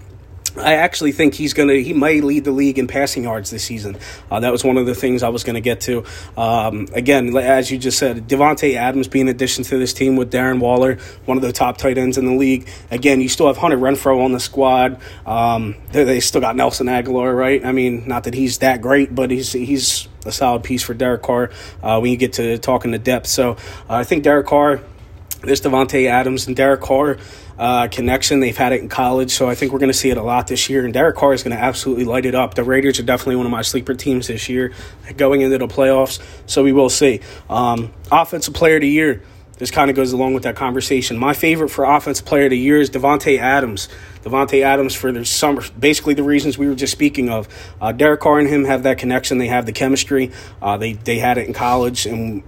[0.57, 1.75] I actually think he's gonna.
[1.75, 3.97] He might lead the league in passing yards this season.
[4.29, 6.05] Uh, that was one of the things I was gonna get to.
[6.37, 10.59] Um, again, as you just said, Davante Adams being addition to this team with Darren
[10.59, 12.67] Waller, one of the top tight ends in the league.
[12.91, 14.99] Again, you still have Hunter Renfrow on the squad.
[15.25, 17.65] Um, they, they still got Nelson Agholor, right?
[17.65, 21.23] I mean, not that he's that great, but he's he's a solid piece for Derek
[21.23, 21.49] Carr
[21.81, 23.27] uh, when you get to talking the depth.
[23.27, 23.53] So
[23.89, 24.81] uh, I think Derek Carr
[25.43, 27.17] this Davante Adams and Derek Carr
[27.57, 28.39] uh, connection.
[28.39, 30.47] They've had it in college, so I think we're going to see it a lot
[30.47, 30.85] this year.
[30.85, 32.55] And Derek Carr is going to absolutely light it up.
[32.55, 34.73] The Raiders are definitely one of my sleeper teams this year,
[35.17, 36.21] going into the playoffs.
[36.45, 37.21] So we will see.
[37.49, 39.23] Um, offensive Player of the Year.
[39.57, 41.17] This kind of goes along with that conversation.
[41.17, 43.87] My favorite for offensive player of the year is Davante Adams.
[44.23, 47.47] Davante Adams for the summer, basically the reasons we were just speaking of.
[47.79, 49.37] Uh, Derek Carr and him have that connection.
[49.37, 50.31] They have the chemistry.
[50.61, 52.41] Uh, they they had it in college, and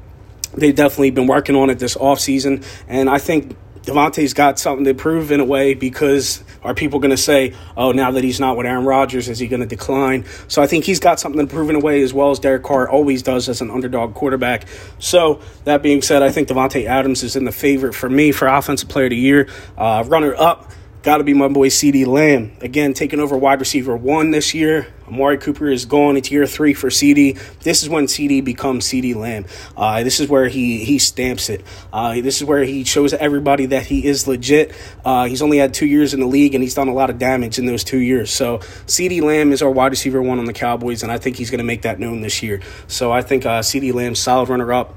[0.56, 2.66] they've definitely been working on it this offseason.
[2.88, 7.12] And I think Davante's got something to prove in a way because are people going
[7.12, 10.26] to say, oh, now that he's not with Aaron Rodgers, is he going to decline?
[10.48, 12.64] So I think he's got something to prove in a way as well as Derek
[12.64, 14.66] Carr always does as an underdog quarterback.
[15.00, 18.48] So that being said, I think Davante Adams is in the favorite for me for
[18.48, 19.48] Offensive Player of the Year.
[19.78, 20.72] Uh, runner up.
[21.06, 22.58] Got to be my boy CeeDee Lamb.
[22.62, 24.88] Again, taking over wide receiver one this year.
[25.08, 26.18] Amari Cooper is gone.
[26.18, 27.60] It's year three for CeeDee.
[27.60, 29.46] This is when CeeDee becomes CeeDee Lamb.
[29.78, 31.64] Uh, this is where he he stamps it.
[31.94, 34.74] Uh, this is where he shows everybody that he is legit.
[35.06, 37.20] Uh, he's only had two years in the league, and he's done a lot of
[37.20, 38.32] damage in those two years.
[38.32, 41.52] So CeeDee Lamb is our wide receiver one on the Cowboys, and I think he's
[41.52, 42.62] going to make that known this year.
[42.88, 44.96] So I think uh, CeeDee Lamb, solid runner up.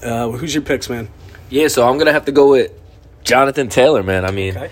[0.00, 1.08] Uh, who's your picks, man?
[1.50, 2.70] Yeah, so I'm gonna have to go with
[3.24, 4.24] Jonathan Taylor, man.
[4.24, 4.70] I mean, Okay.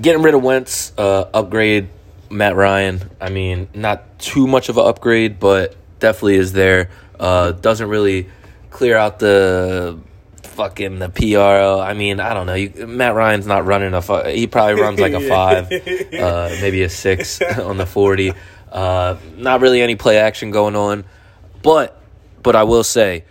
[0.00, 1.88] Getting rid of Wentz, uh, upgrade
[2.30, 3.10] Matt Ryan.
[3.20, 6.90] I mean, not too much of an upgrade, but definitely is there.
[7.18, 8.28] Uh, doesn't really
[8.70, 9.98] clear out the
[10.42, 11.80] fucking the PRO.
[11.80, 12.54] I mean, I don't know.
[12.54, 14.02] You, Matt Ryan's not running a.
[14.02, 18.32] Fu- he probably runs like a five, uh, maybe a six on the forty.
[18.70, 21.04] Uh, not really any play action going on,
[21.62, 22.00] but
[22.42, 23.24] but I will say.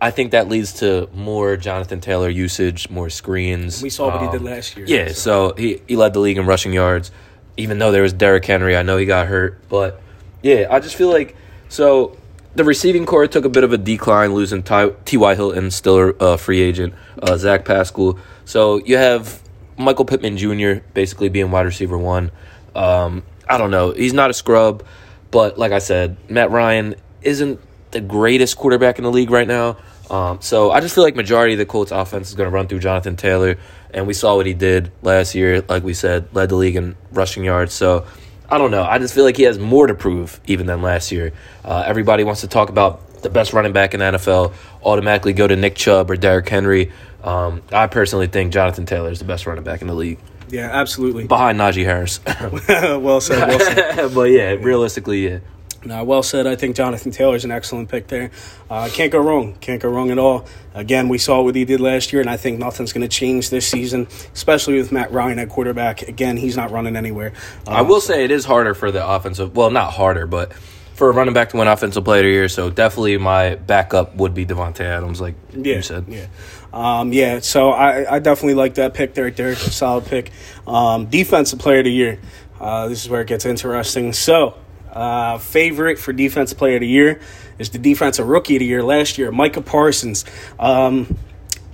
[0.00, 3.82] I think that leads to more Jonathan Taylor usage, more screens.
[3.82, 4.86] We saw what he Um, did last year.
[4.86, 7.10] yeah, so he, he led the league in rushing yards,
[7.56, 8.76] even though there was Derrick Henry.
[8.76, 10.00] I know he got hurt, but
[10.42, 11.34] yeah, I just feel like
[11.68, 12.16] so
[12.54, 15.34] the receiving corps took a bit of a decline, losing Ty, T.Y.
[15.34, 18.18] Hilton, still a free agent, uh, Zach Pascal.
[18.44, 19.40] So you have
[19.78, 20.80] Michael Pittman Jr.
[20.94, 22.30] basically being wide receiver one.
[22.74, 23.92] Um, I don't know.
[23.92, 24.84] He's not a scrub,
[25.30, 27.60] but like I said, Matt Ryan isn't
[27.92, 29.76] the greatest quarterback in the league right now.
[30.10, 32.68] Um, so I just feel like majority of the Colts offense is going to run
[32.68, 33.58] through Jonathan Taylor,
[33.92, 35.62] and we saw what he did last year.
[35.62, 37.72] Like we said, led the league in rushing yards.
[37.72, 38.06] So
[38.48, 38.84] I don't know.
[38.84, 41.32] I just feel like he has more to prove even than last year.
[41.64, 44.54] Uh, everybody wants to talk about the best running back in the NFL.
[44.84, 46.92] Automatically go to Nick Chubb or Derrick Henry.
[47.24, 50.70] Um, I personally think Jonathan Taylor is the best running back in the league, yeah,
[50.72, 51.26] absolutely.
[51.26, 52.20] behind Najee Harris.
[52.68, 53.48] well said.
[53.48, 54.08] Well said.
[54.14, 55.38] but yeah, realistically, yeah.
[55.86, 56.46] No, well said.
[56.48, 58.32] I think Jonathan Taylor's an excellent pick there.
[58.68, 59.54] Uh, can't go wrong.
[59.60, 60.44] Can't go wrong at all.
[60.74, 63.50] Again, we saw what he did last year, and I think nothing's going to change
[63.50, 66.02] this season, especially with Matt Ryan at quarterback.
[66.02, 67.32] Again, he's not running anywhere.
[67.68, 69.54] I Um, will say it is harder for the offensive.
[69.54, 70.52] Well, not harder, but
[70.94, 72.48] for a running back to win offensive player of the year.
[72.48, 76.06] So definitely my backup would be Davante Adams, like yeah, you said.
[76.08, 76.26] Yeah.
[76.72, 79.58] Um, yeah, so I, I definitely like that pick there, Derek.
[79.58, 80.32] Solid pick.
[80.66, 82.18] Um, defensive player of the year.
[82.60, 84.12] Uh, this is where it gets interesting.
[84.12, 84.54] So,
[84.96, 87.20] uh, favorite for defensive player of the year
[87.58, 90.24] is the defensive rookie of the year last year, Micah Parsons.
[90.58, 91.18] Um,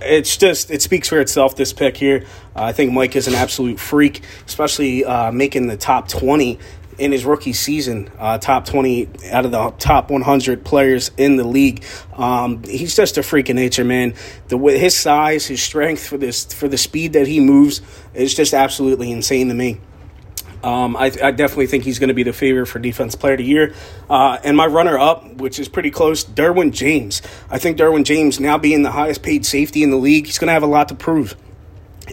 [0.01, 1.55] it's just it speaks for itself.
[1.55, 5.77] This pick here, uh, I think Mike is an absolute freak, especially uh, making the
[5.77, 6.59] top twenty
[6.97, 11.43] in his rookie season, uh, top 20 out of the top 100 players in the
[11.43, 11.83] league.
[12.15, 14.13] Um, he's just a freak of nature, man.
[14.49, 17.81] The his size, his strength for this for the speed that he moves
[18.13, 19.79] is just absolutely insane to me.
[20.63, 23.39] Um, I, I, definitely think he's going to be the favorite for Defense Player of
[23.39, 23.73] the Year.
[24.09, 27.21] Uh, and my runner up, which is pretty close, Derwin James.
[27.49, 30.47] I think Derwin James, now being the highest paid safety in the league, he's going
[30.47, 31.35] to have a lot to prove.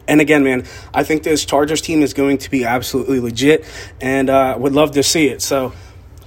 [0.08, 3.64] And again, man, I think this Chargers team is going to be absolutely legit
[4.00, 5.42] and uh, would love to see it.
[5.42, 5.72] So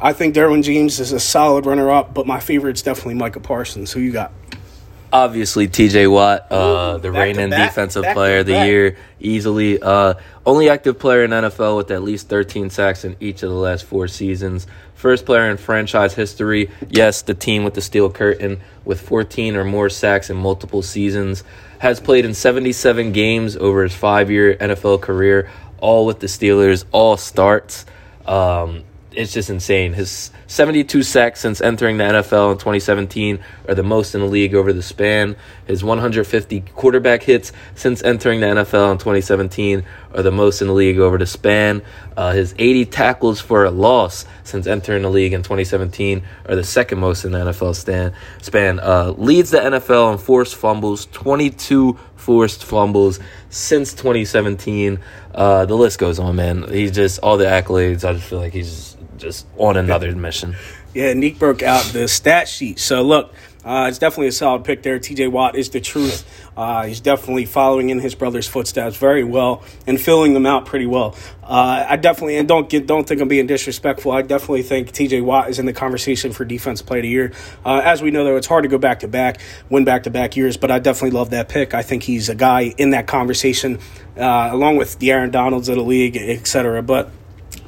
[0.02, 3.40] I think Derwin James is a solid runner up, but my favorite is definitely Micah
[3.40, 3.92] Parsons.
[3.92, 4.32] Who you got?
[5.14, 8.68] Obviously TJ Watt, uh, the reigning defensive player of the back.
[8.68, 9.82] year, easily.
[9.82, 13.56] Uh, only active player in NFL with at least 13 sacks in each of the
[13.56, 14.66] last four seasons.
[14.96, 16.72] First player in franchise history.
[16.90, 21.44] Yes, the team with the steel curtain with 14 or more sacks in multiple seasons.
[21.80, 26.86] Has played in 77 games over his five year NFL career, all with the Steelers,
[26.92, 27.86] all starts.
[28.26, 28.84] Um,
[29.16, 29.94] it's just insane.
[29.94, 34.56] His 72 sacks since entering the NFL in 2017 are the most in the league
[34.56, 35.36] over the span.
[35.66, 40.74] His 150 quarterback hits since entering the NFL in 2017 are the most in the
[40.74, 41.82] league over the span.
[42.16, 46.64] Uh, his 80 tackles for a loss since entering the league in 2017 are the
[46.64, 48.80] second most in the NFL stand, span.
[48.80, 55.00] Uh, leads the NFL in forced fumbles, 22 forced fumbles since 2017.
[55.34, 56.64] Uh, the list goes on, man.
[56.70, 58.08] He's just all the accolades.
[58.08, 60.56] I just feel like he's just on another mission.
[60.94, 62.78] Yeah, Nick broke out the stat sheet.
[62.78, 63.34] So look,
[63.66, 65.00] uh, it's definitely a solid pick there.
[65.00, 66.52] TJ Watt is the truth.
[66.56, 70.86] Uh, he's definitely following in his brother's footsteps very well and filling them out pretty
[70.86, 71.16] well.
[71.42, 74.12] Uh, I definitely and don't get don't think I'm being disrespectful.
[74.12, 77.34] I definitely think TJ Watt is in the conversation for defense player of the year.
[77.66, 80.10] Uh, as we know, though, it's hard to go back to back, win back to
[80.10, 80.58] back years.
[80.58, 81.74] But I definitely love that pick.
[81.74, 83.80] I think he's a guy in that conversation,
[84.18, 86.84] uh, along with the Aaron Donalds of the league, etc.
[86.84, 87.10] But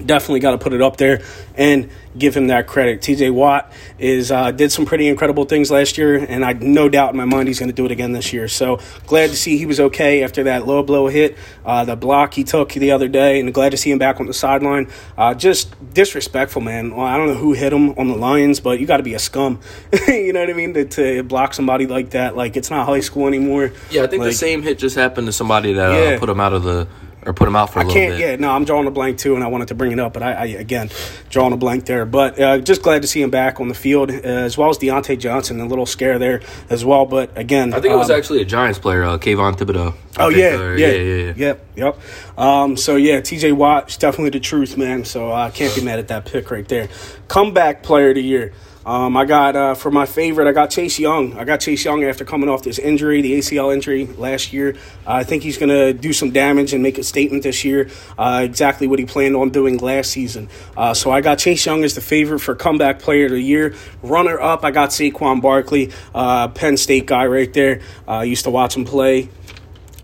[0.03, 1.21] definitely got to put it up there
[1.55, 3.01] and give him that credit.
[3.01, 7.11] TJ Watt is uh, did some pretty incredible things last year, and I no doubt
[7.11, 8.47] in my mind he's going to do it again this year.
[8.47, 12.33] So glad to see he was okay after that low blow hit, uh, the block
[12.33, 14.89] he took the other day, and glad to see him back on the sideline.
[15.17, 16.95] Uh, just disrespectful, man.
[16.95, 19.13] Well, I don't know who hit him on the Lions, but you got to be
[19.13, 19.59] a scum.
[20.07, 20.73] you know what I mean?
[20.73, 23.71] To, to, block somebody like that, like it's not high school anymore.
[23.89, 26.19] Yeah, I think like, the same hit just happened to somebody that uh, yeah.
[26.19, 26.87] put him out of the
[27.25, 28.19] or put him out for a I little can't, bit.
[28.19, 30.23] Yeah, no, I'm drawing a blank too, and I wanted to bring it up, but
[30.23, 30.89] I, I again
[31.29, 32.05] drawing a blank there.
[32.05, 34.77] But uh, just glad to see him back on the field, uh, as well as
[34.77, 37.05] Diontae Johnson, a little scare there as well.
[37.05, 39.95] But again, I think um, it was um, actually a Giants player, uh, Kayvon Thibodeaux.
[40.19, 41.99] oh yeah, yeah, yeah, yeah, yeah, yep, yep.
[42.37, 43.51] Um, so yeah, T.J.
[43.53, 45.05] Watt definitely the truth, man.
[45.05, 46.89] So I can't be mad at that pick right there.
[47.27, 48.53] Comeback player of the year.
[48.85, 51.35] Um, I got uh, for my favorite, I got Chase Young.
[51.37, 54.75] I got Chase Young after coming off this injury, the ACL injury last year.
[55.07, 57.89] Uh, I think he's going to do some damage and make a statement this year,
[58.17, 60.49] uh, exactly what he planned on doing last season.
[60.77, 63.73] Uh, so I got Chase Young as the favorite for comeback player of the year.
[64.03, 67.81] Runner up, I got Saquon Barkley, uh, Penn State guy right there.
[68.07, 69.29] I uh, used to watch him play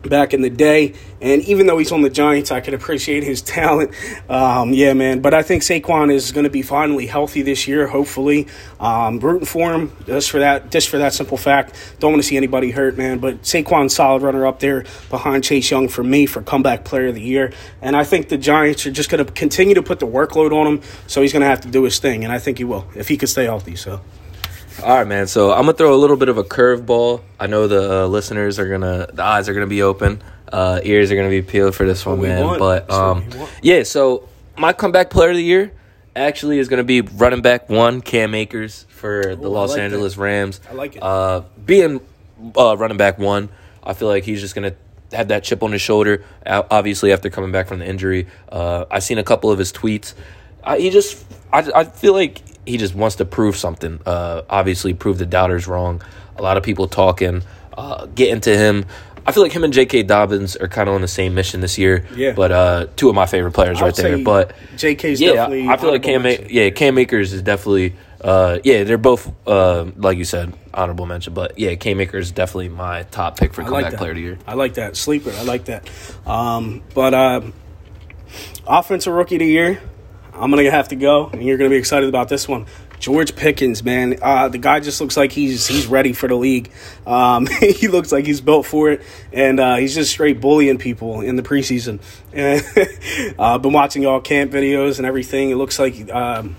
[0.04, 0.94] back in the day.
[1.22, 3.92] And even though he's on the Giants, I can appreciate his talent.
[4.30, 5.22] Um, yeah, man.
[5.22, 8.48] But I think Saquon is going to be finally healthy this year, hopefully.
[8.80, 11.76] Um, rooting for him just for that, just for that simple fact.
[12.00, 13.20] Don't want to see anybody hurt, man.
[13.20, 17.16] But Saquon, solid runner up there behind Chase Young for me for comeback player of
[17.16, 17.54] the year.
[17.82, 20.68] And I think the Giants are just going to continue to put the workload on
[20.68, 20.82] him.
[21.08, 23.08] So he's going to have to do his thing, and I think he will if
[23.08, 23.76] he can stay healthy.
[23.76, 24.02] So.
[24.80, 25.28] All right, man.
[25.28, 27.22] So I'm gonna throw a little bit of a curveball.
[27.40, 31.12] I know the uh, listeners are gonna, the eyes are gonna be open, uh, ears
[31.12, 32.58] are gonna be peeled for this one, man.
[32.58, 33.26] But um,
[33.62, 33.84] yeah.
[33.84, 35.72] So my comeback player of the year
[36.16, 40.16] actually is gonna be running back one, Cam Akers for the Ooh, Los like Angeles
[40.16, 40.22] that.
[40.22, 40.60] Rams.
[40.70, 41.04] I like it.
[41.04, 42.02] Uh, being
[42.58, 43.50] uh, running back one,
[43.84, 44.74] I feel like he's just gonna
[45.12, 46.24] have that chip on his shoulder.
[46.46, 50.16] Obviously, after coming back from the injury, uh, I've seen a couple of his tweets.
[50.76, 54.00] he just, I, I feel like he just wants to prove something.
[54.06, 56.02] Uh, obviously, prove the doubters wrong.
[56.38, 57.44] A lot of people talking,
[57.78, 58.86] uh, getting to him.
[59.26, 60.04] I feel like him and J.K.
[60.04, 62.08] Dobbins are kind of on the same mission this year.
[62.16, 62.34] Yeah.
[62.34, 64.18] But uh, two of my favorite players right there.
[64.18, 65.68] But J.K.'s yeah, definitely.
[65.68, 66.24] I feel like Cam.
[66.24, 67.96] Ma- yeah, Cam Akers is definitely.
[68.20, 71.34] Uh, yeah, they're both uh, like you said, honorable mention.
[71.34, 74.22] But yeah, Cam Akers is definitely my top pick for comeback like player of the
[74.22, 74.40] year.
[74.46, 75.32] I like that sleeper.
[75.32, 75.90] I like that.
[76.26, 77.42] Um, but uh,
[78.68, 79.82] offensive rookie of the year.
[80.42, 82.66] I'm gonna have to go, and you're gonna be excited about this one.
[83.00, 86.72] George Pickens, man, uh, the guy just looks like he's he's ready for the league.
[87.06, 89.02] Um, he looks like he's built for it,
[89.32, 92.00] and uh, he's just straight bullying people in the preseason.
[92.34, 95.52] I've uh, been watching all camp videos and everything.
[95.52, 96.12] It looks like.
[96.12, 96.56] Um,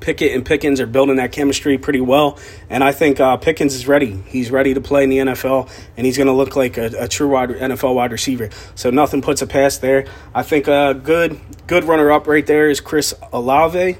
[0.00, 3.86] Pickett and Pickens are building that chemistry pretty well, and I think uh, Pickens is
[3.86, 4.22] ready.
[4.26, 7.08] He's ready to play in the NFL, and he's going to look like a, a,
[7.08, 8.50] true wide, NFL wide receiver.
[8.74, 10.06] So nothing puts a pass there.
[10.34, 13.98] I think a good good runner up right there is Chris Olave.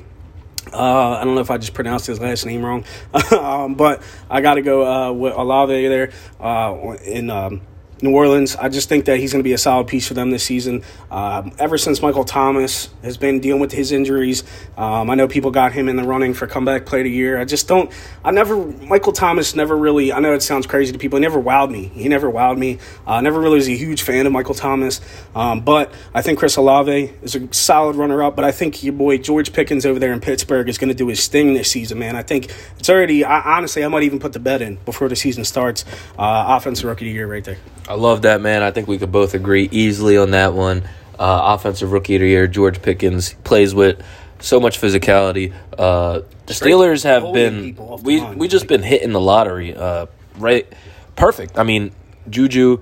[0.73, 2.85] Uh, I don't know if I just pronounced his last name wrong,
[3.33, 7.61] um, but I got to go uh, with Olave there uh, in um,
[8.03, 8.57] New Orleans.
[8.57, 10.83] I just think that he's going to be a solid piece for them this season.
[11.11, 14.45] Um, ever since Michael Thomas has been dealing with his injuries,
[14.77, 17.39] um, I know people got him in the running for comeback play of the year.
[17.39, 17.91] I just don't.
[18.25, 18.57] I never.
[18.57, 20.13] Michael Thomas never really.
[20.13, 21.19] I know it sounds crazy to people.
[21.19, 21.87] He never wowed me.
[21.87, 22.79] He never wowed me.
[23.07, 25.01] I uh, never really was a huge fan of Michael Thomas.
[25.35, 28.37] Um, but I think Chris Olave is a solid runner up.
[28.37, 31.09] But I think your boy George Pickens over there in Pittsburgh is going to do
[31.09, 32.17] his thing this season, man.
[32.17, 33.25] I think it's already.
[33.25, 35.85] I, honestly, I might even put the bet in before the season starts.
[36.19, 37.59] Uh, offensive rookie of the year right there.
[37.91, 38.63] I love that, man.
[38.63, 40.85] I think we could both agree easily on that one.
[41.19, 44.01] Uh, offensive rookie of the year, George Pickens plays with
[44.39, 45.53] so much physicality.
[45.77, 47.75] Uh, the Steelers have been
[48.05, 50.73] we we just been hitting the lottery, uh, right?
[51.17, 51.59] Perfect.
[51.59, 51.91] I mean,
[52.31, 52.79] Juju,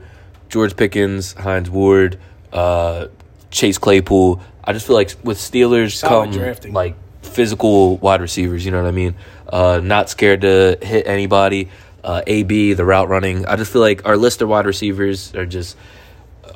[0.51, 2.19] George Pickens, Hines Ward,
[2.53, 3.07] uh,
[3.51, 4.43] Chase Claypool.
[4.63, 6.75] I just feel like with Steelers Solid come drafting.
[6.75, 8.63] like physical wide receivers.
[8.63, 9.15] You know what I mean?
[9.49, 11.71] Uh, not scared to hit anybody
[12.05, 13.47] uh, AB, the route running.
[13.47, 15.77] I just feel like our list of wide receivers are just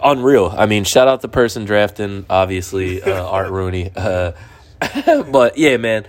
[0.02, 0.52] unreal.
[0.56, 3.90] I mean, shout out the person drafting, obviously, uh, Art Rooney.
[3.94, 4.32] Uh,
[5.30, 6.06] but yeah, man,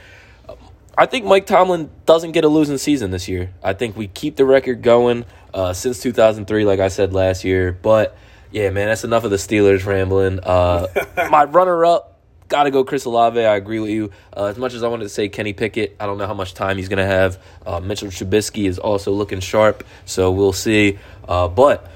[0.98, 3.54] I think Mike Tomlin doesn't get a losing season this year.
[3.64, 7.72] I think we keep the record going uh, since 2003, like I said last year.
[7.72, 8.16] But
[8.52, 10.40] yeah, man, that's enough of the Steelers rambling.
[10.42, 10.88] Uh,
[11.30, 12.13] my runner up
[12.54, 13.44] Got to go Chris Olave.
[13.44, 14.12] I agree with you.
[14.38, 16.54] Uh, as much as I wanted to say Kenny Pickett, I don't know how much
[16.54, 17.42] time he's going to have.
[17.66, 21.00] Uh, Mitchell Trubisky is also looking sharp, so we'll see.
[21.28, 21.90] Uh, but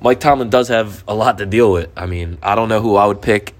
[0.00, 1.90] Mike Tomlin does have a lot to deal with.
[1.96, 3.55] I mean, I don't know who I would pick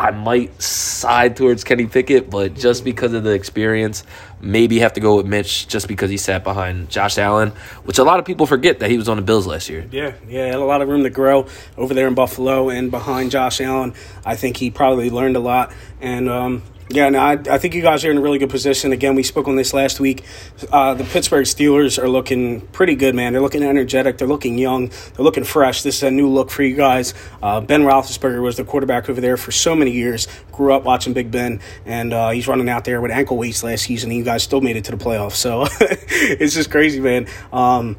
[0.00, 4.02] I might side towards Kenny Pickett, but just because of the experience,
[4.40, 7.50] maybe have to go with Mitch just because he sat behind Josh Allen,
[7.84, 9.86] which a lot of people forget that he was on the Bills last year.
[9.92, 13.30] Yeah, yeah, had a lot of room to grow over there in Buffalo and behind
[13.30, 13.92] Josh Allen.
[14.24, 17.82] I think he probably learned a lot, and um, yeah, no, I, I think you
[17.82, 18.92] guys are in a really good position.
[18.92, 20.24] Again, we spoke on this last week.
[20.72, 23.32] Uh, the Pittsburgh Steelers are looking pretty good, man.
[23.32, 24.18] They're looking energetic.
[24.18, 24.88] They're looking young.
[24.88, 25.82] They're looking fresh.
[25.82, 27.14] This is a new look for you guys.
[27.42, 30.26] Uh, ben Roethlisberger was the quarterback over there for so many years.
[30.50, 33.84] Grew up watching Big Ben, and uh, he's running out there with ankle weights last
[33.84, 34.10] season.
[34.10, 35.36] And you guys still made it to the playoffs.
[35.36, 37.28] So it's just crazy, man.
[37.52, 37.96] Um,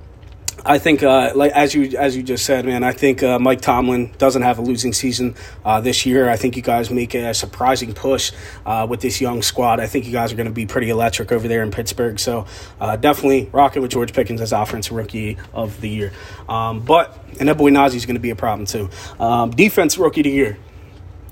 [0.63, 3.61] I think, uh, like as you as you just said, man, I think uh, Mike
[3.61, 6.29] Tomlin doesn't have a losing season uh, this year.
[6.29, 8.31] I think you guys make a surprising push
[8.65, 9.79] uh, with this young squad.
[9.79, 12.19] I think you guys are going to be pretty electric over there in Pittsburgh.
[12.19, 12.45] So
[12.79, 16.13] uh, definitely rocking with George Pickens as offensive rookie of the year.
[16.47, 18.89] Um, but and that boy Najee is going to be a problem too.
[19.19, 20.57] Um, defense rookie of the year.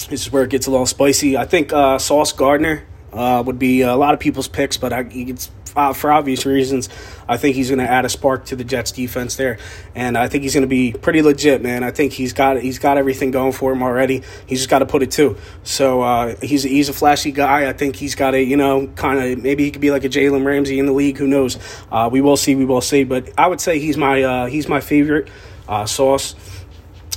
[0.09, 1.37] This is where it gets a little spicy.
[1.37, 5.51] I think uh, Sauce Gardner would be a lot of people's picks, but I, it's
[5.79, 6.89] uh, for obvious reasons.
[7.27, 9.59] I think he's going to add a spark to the Jets defense there,
[9.95, 11.83] and I think he's going to be pretty legit, man.
[11.83, 14.23] I think he's got he's got everything going for him already.
[14.45, 15.37] He's just got to put it to.
[15.63, 17.69] So uh, he's he's a flashy guy.
[17.69, 20.09] I think he's got a you know kind of maybe he could be like a
[20.09, 21.17] Jalen Ramsey in the league.
[21.17, 21.57] Who knows?
[21.91, 22.55] Uh, we will see.
[22.55, 23.05] We will see.
[23.05, 25.29] But I would say he's my uh, he's my favorite
[25.67, 26.35] uh, sauce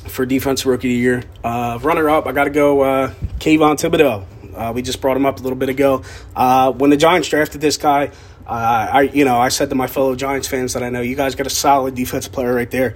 [0.06, 1.22] for defensive rookie of the year.
[1.42, 4.26] Uh, runner up, I got to go uh, Kayvon Thibodeaux.
[4.54, 6.02] Uh, we just brought him up a little bit ago.
[6.36, 8.10] Uh, when the Giants drafted this guy,
[8.52, 11.16] uh, I, you know, I said to my fellow Giants fans that I know you
[11.16, 12.90] guys got a solid defensive player right there,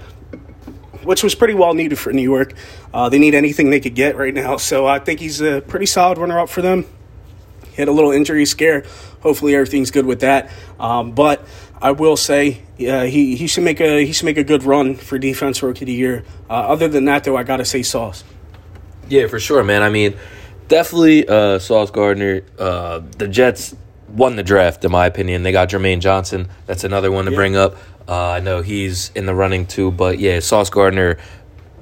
[1.02, 2.52] which was pretty well needed for New York.
[2.92, 5.86] Uh, they need anything they could get right now, so I think he's a pretty
[5.86, 6.84] solid runner up for them.
[7.70, 8.84] He had a little injury scare.
[9.20, 10.50] Hopefully, everything's good with that.
[10.78, 11.42] Um, but
[11.80, 15.18] I will say, he, he should make a he should make a good run for
[15.18, 16.24] defense rookie of the year.
[16.50, 18.24] Uh, other than that, though, I gotta say Sauce.
[19.08, 19.82] Yeah, for sure, man.
[19.82, 20.18] I mean,
[20.68, 22.42] definitely uh, Sauce Gardner.
[22.58, 23.74] Uh, the Jets
[24.16, 25.42] won the draft, in my opinion.
[25.42, 26.48] They got Jermaine Johnson.
[26.66, 27.36] That's another one to yeah.
[27.36, 27.76] bring up.
[28.08, 31.18] Uh, I know he's in the running too, but yeah, Sauce Gardner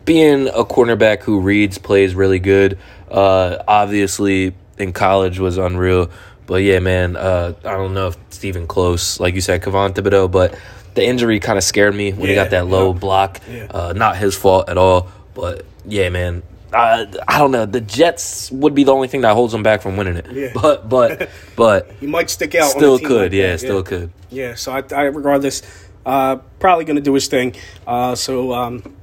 [0.05, 2.79] being a cornerback who reads plays really good.
[3.11, 6.11] Uh, obviously, in college was unreal.
[6.47, 9.95] But yeah, man, uh, I don't know if it's even close, like you said, Kayvon
[9.95, 10.59] Thibodeaux, but
[10.95, 12.99] the injury kind of scared me when yeah, he got that low yeah.
[12.99, 13.41] block.
[13.49, 13.67] Yeah.
[13.71, 15.09] Uh, not his fault at all.
[15.35, 16.43] But yeah, man,
[16.75, 17.67] uh, I don't know.
[17.67, 20.31] The Jets would be the only thing that holds them back from winning it.
[20.31, 20.51] Yeah.
[20.55, 22.71] But but but he might stick out.
[22.71, 23.61] Still could, like yeah, that.
[23.61, 24.11] still could.
[24.31, 24.55] Yeah.
[24.55, 25.63] So I, I regard this
[26.05, 27.55] uh, probably going to do his thing.
[27.87, 28.97] Uh, so um,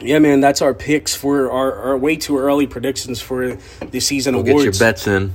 [0.00, 3.56] yeah, man, that's our picks for our, our way too early predictions for
[3.90, 4.64] the season we'll awards.
[4.64, 5.34] Get your bets in.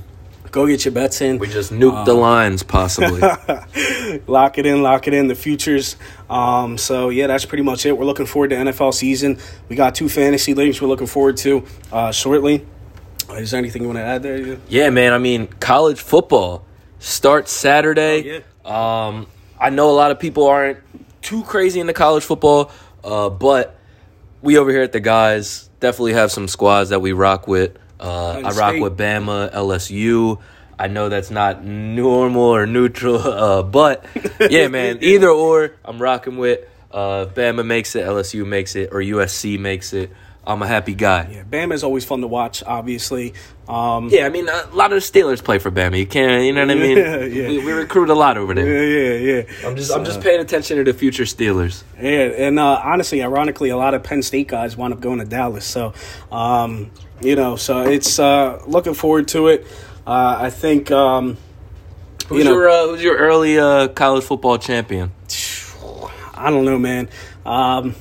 [0.54, 1.38] Go get your bets in.
[1.38, 3.20] We just nuked the lines, possibly.
[4.28, 5.26] lock it in, lock it in.
[5.26, 5.96] The futures.
[6.30, 7.98] Um, so yeah, that's pretty much it.
[7.98, 9.38] We're looking forward to NFL season.
[9.68, 12.64] We got two fantasy leagues we're looking forward to uh, shortly.
[13.30, 14.58] Is there anything you want to add there?
[14.68, 15.12] yeah, man.
[15.12, 16.64] I mean, college football
[17.00, 18.22] starts Saturday.
[18.22, 19.06] Oh, yeah.
[19.08, 19.26] Um,
[19.58, 20.78] I know a lot of people aren't
[21.20, 22.70] too crazy into college football,
[23.02, 23.76] uh, but
[24.40, 27.76] we over here at the Guyz definitely have some squads that we rock with.
[28.04, 30.38] Uh, I rock with Bama, LSU.
[30.78, 34.04] I know that's not normal or neutral, uh, but
[34.50, 34.98] yeah, man.
[35.02, 36.60] Either or, I'm rocking with.
[36.92, 40.12] Uh, Bama makes it, LSU makes it, or USC makes it.
[40.46, 41.28] I'm a happy guy.
[41.32, 42.62] Yeah, Bama is always fun to watch.
[42.66, 43.32] Obviously,
[43.66, 45.98] um, Yeah, I mean, a lot of the Steelers play for Bama.
[45.98, 46.98] You can't, you know what I mean?
[46.98, 47.48] Yeah, yeah.
[47.48, 48.66] We, we recruit a lot over there.
[48.84, 49.66] yeah, yeah, yeah.
[49.68, 51.82] I'm just, I'm just paying attention to the future Steelers.
[52.00, 52.10] Yeah,
[52.46, 55.64] and uh, honestly, ironically, a lot of Penn State guys wind up going to Dallas.
[55.64, 55.94] So,
[56.30, 56.90] um,
[57.22, 59.66] you know, so it's uh, looking forward to it.
[60.06, 61.38] Uh, I think, um,
[62.28, 65.12] Who's you know, your, uh, who's your early uh, college football champion?
[66.34, 67.08] I don't know, man.
[67.46, 67.94] Um,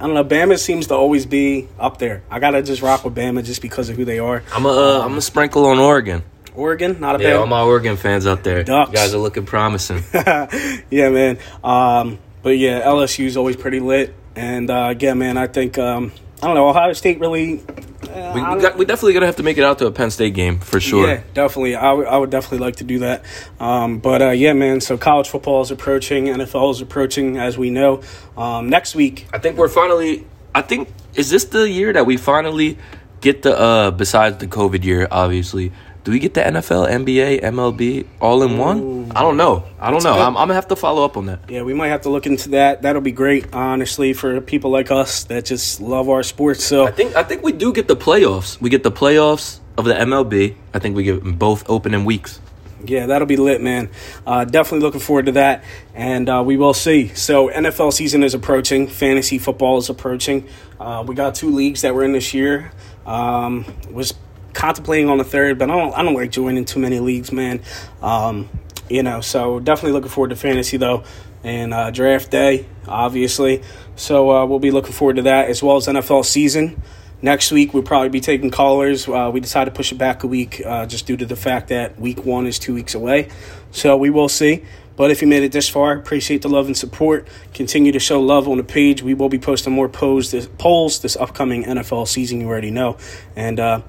[0.00, 0.24] I don't know.
[0.24, 2.22] Bama seems to always be up there.
[2.30, 4.42] I gotta just rock with Bama just because of who they are.
[4.54, 6.22] I'm a, uh, I'm a sprinkle on Oregon.
[6.54, 7.36] Oregon, not a Yeah, bad.
[7.36, 8.62] all my Oregon fans out there.
[8.64, 8.90] Ducks.
[8.90, 10.02] You guys are looking promising.
[10.14, 11.38] yeah, man.
[11.64, 14.14] Um, but yeah, LSU is always pretty lit.
[14.36, 16.68] And uh, yeah, man, I think um, I don't know.
[16.68, 17.60] Ohio State really.
[18.08, 20.10] Uh, we, we, got, we definitely gonna have to make it out to a Penn
[20.10, 21.06] State game for sure.
[21.08, 21.74] Yeah, definitely.
[21.76, 23.24] I would- would definitely like to do that.
[23.60, 24.80] Um, but uh, yeah, man.
[24.80, 26.24] So college football is approaching.
[26.26, 28.02] NFL is approaching, as we know.
[28.36, 30.26] Um, next week, I think we're finally.
[30.54, 32.78] I think is this the year that we finally
[33.20, 35.72] get the uh besides the COVID year, obviously.
[36.08, 39.12] Do we get the NFL, NBA, MLB all in one?
[39.14, 39.64] I don't know.
[39.78, 40.14] I don't know.
[40.14, 41.40] I'm, I'm gonna have to follow up on that.
[41.50, 42.80] yeah, we might have to look into that.
[42.80, 46.64] That'll be great, honestly, for people like us that just love our sports.
[46.64, 48.58] So I think I think we do get the playoffs.
[48.58, 50.54] We get the playoffs of the MLB.
[50.72, 52.40] I think we get both opening weeks.
[52.82, 53.90] Yeah, that'll be lit, man.
[54.26, 55.62] Uh, definitely looking forward to that,
[55.94, 57.08] and uh, we will see.
[57.08, 58.86] So, NFL season is approaching.
[58.86, 60.48] Fantasy football is approaching.
[60.80, 62.72] Uh, we got two leagues that we're in this year.
[63.04, 64.14] Um, was
[64.52, 65.94] contemplating on the third, but I don't.
[65.94, 67.60] I don't like joining too many leagues, man.
[68.02, 68.48] Um,
[68.88, 71.04] you know, so definitely looking forward to fantasy though,
[71.44, 73.62] and uh, draft day, obviously.
[73.96, 76.82] So uh, we'll be looking forward to that as well as NFL season.
[77.20, 79.08] Next week we'll probably be taking callers.
[79.08, 81.68] Uh, we decided to push it back a week uh, just due to the fact
[81.68, 83.28] that week one is two weeks away.
[83.72, 84.64] So we will see.
[84.94, 87.28] But if you made it this far, appreciate the love and support.
[87.54, 89.02] Continue to show love on the page.
[89.02, 92.40] We will be posting more polls this, polls this upcoming NFL season.
[92.40, 92.96] You already know,
[93.36, 93.82] and uh,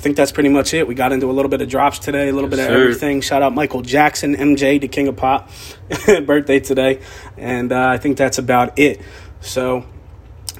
[0.00, 0.88] I think that's pretty much it.
[0.88, 2.80] We got into a little bit of drops today, a little Yes, bit of sir.
[2.84, 3.20] everything.
[3.20, 5.50] Shout out Michael Jackson, MJ, the King of Pop,
[6.24, 7.02] birthday today,
[7.36, 8.98] and uh, I think that's about it.
[9.42, 9.84] So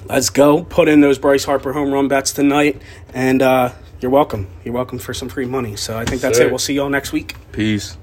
[0.05, 0.63] let's go.
[0.63, 2.79] Put in those Bryce Harper home run bets tonight,
[3.15, 4.47] and uh, you're welcome.
[4.63, 5.75] You're welcome for some free money.
[5.75, 6.45] So I think that's Sir.
[6.45, 6.49] it.
[6.51, 7.35] We'll see y'all next week.
[7.51, 7.97] Peace.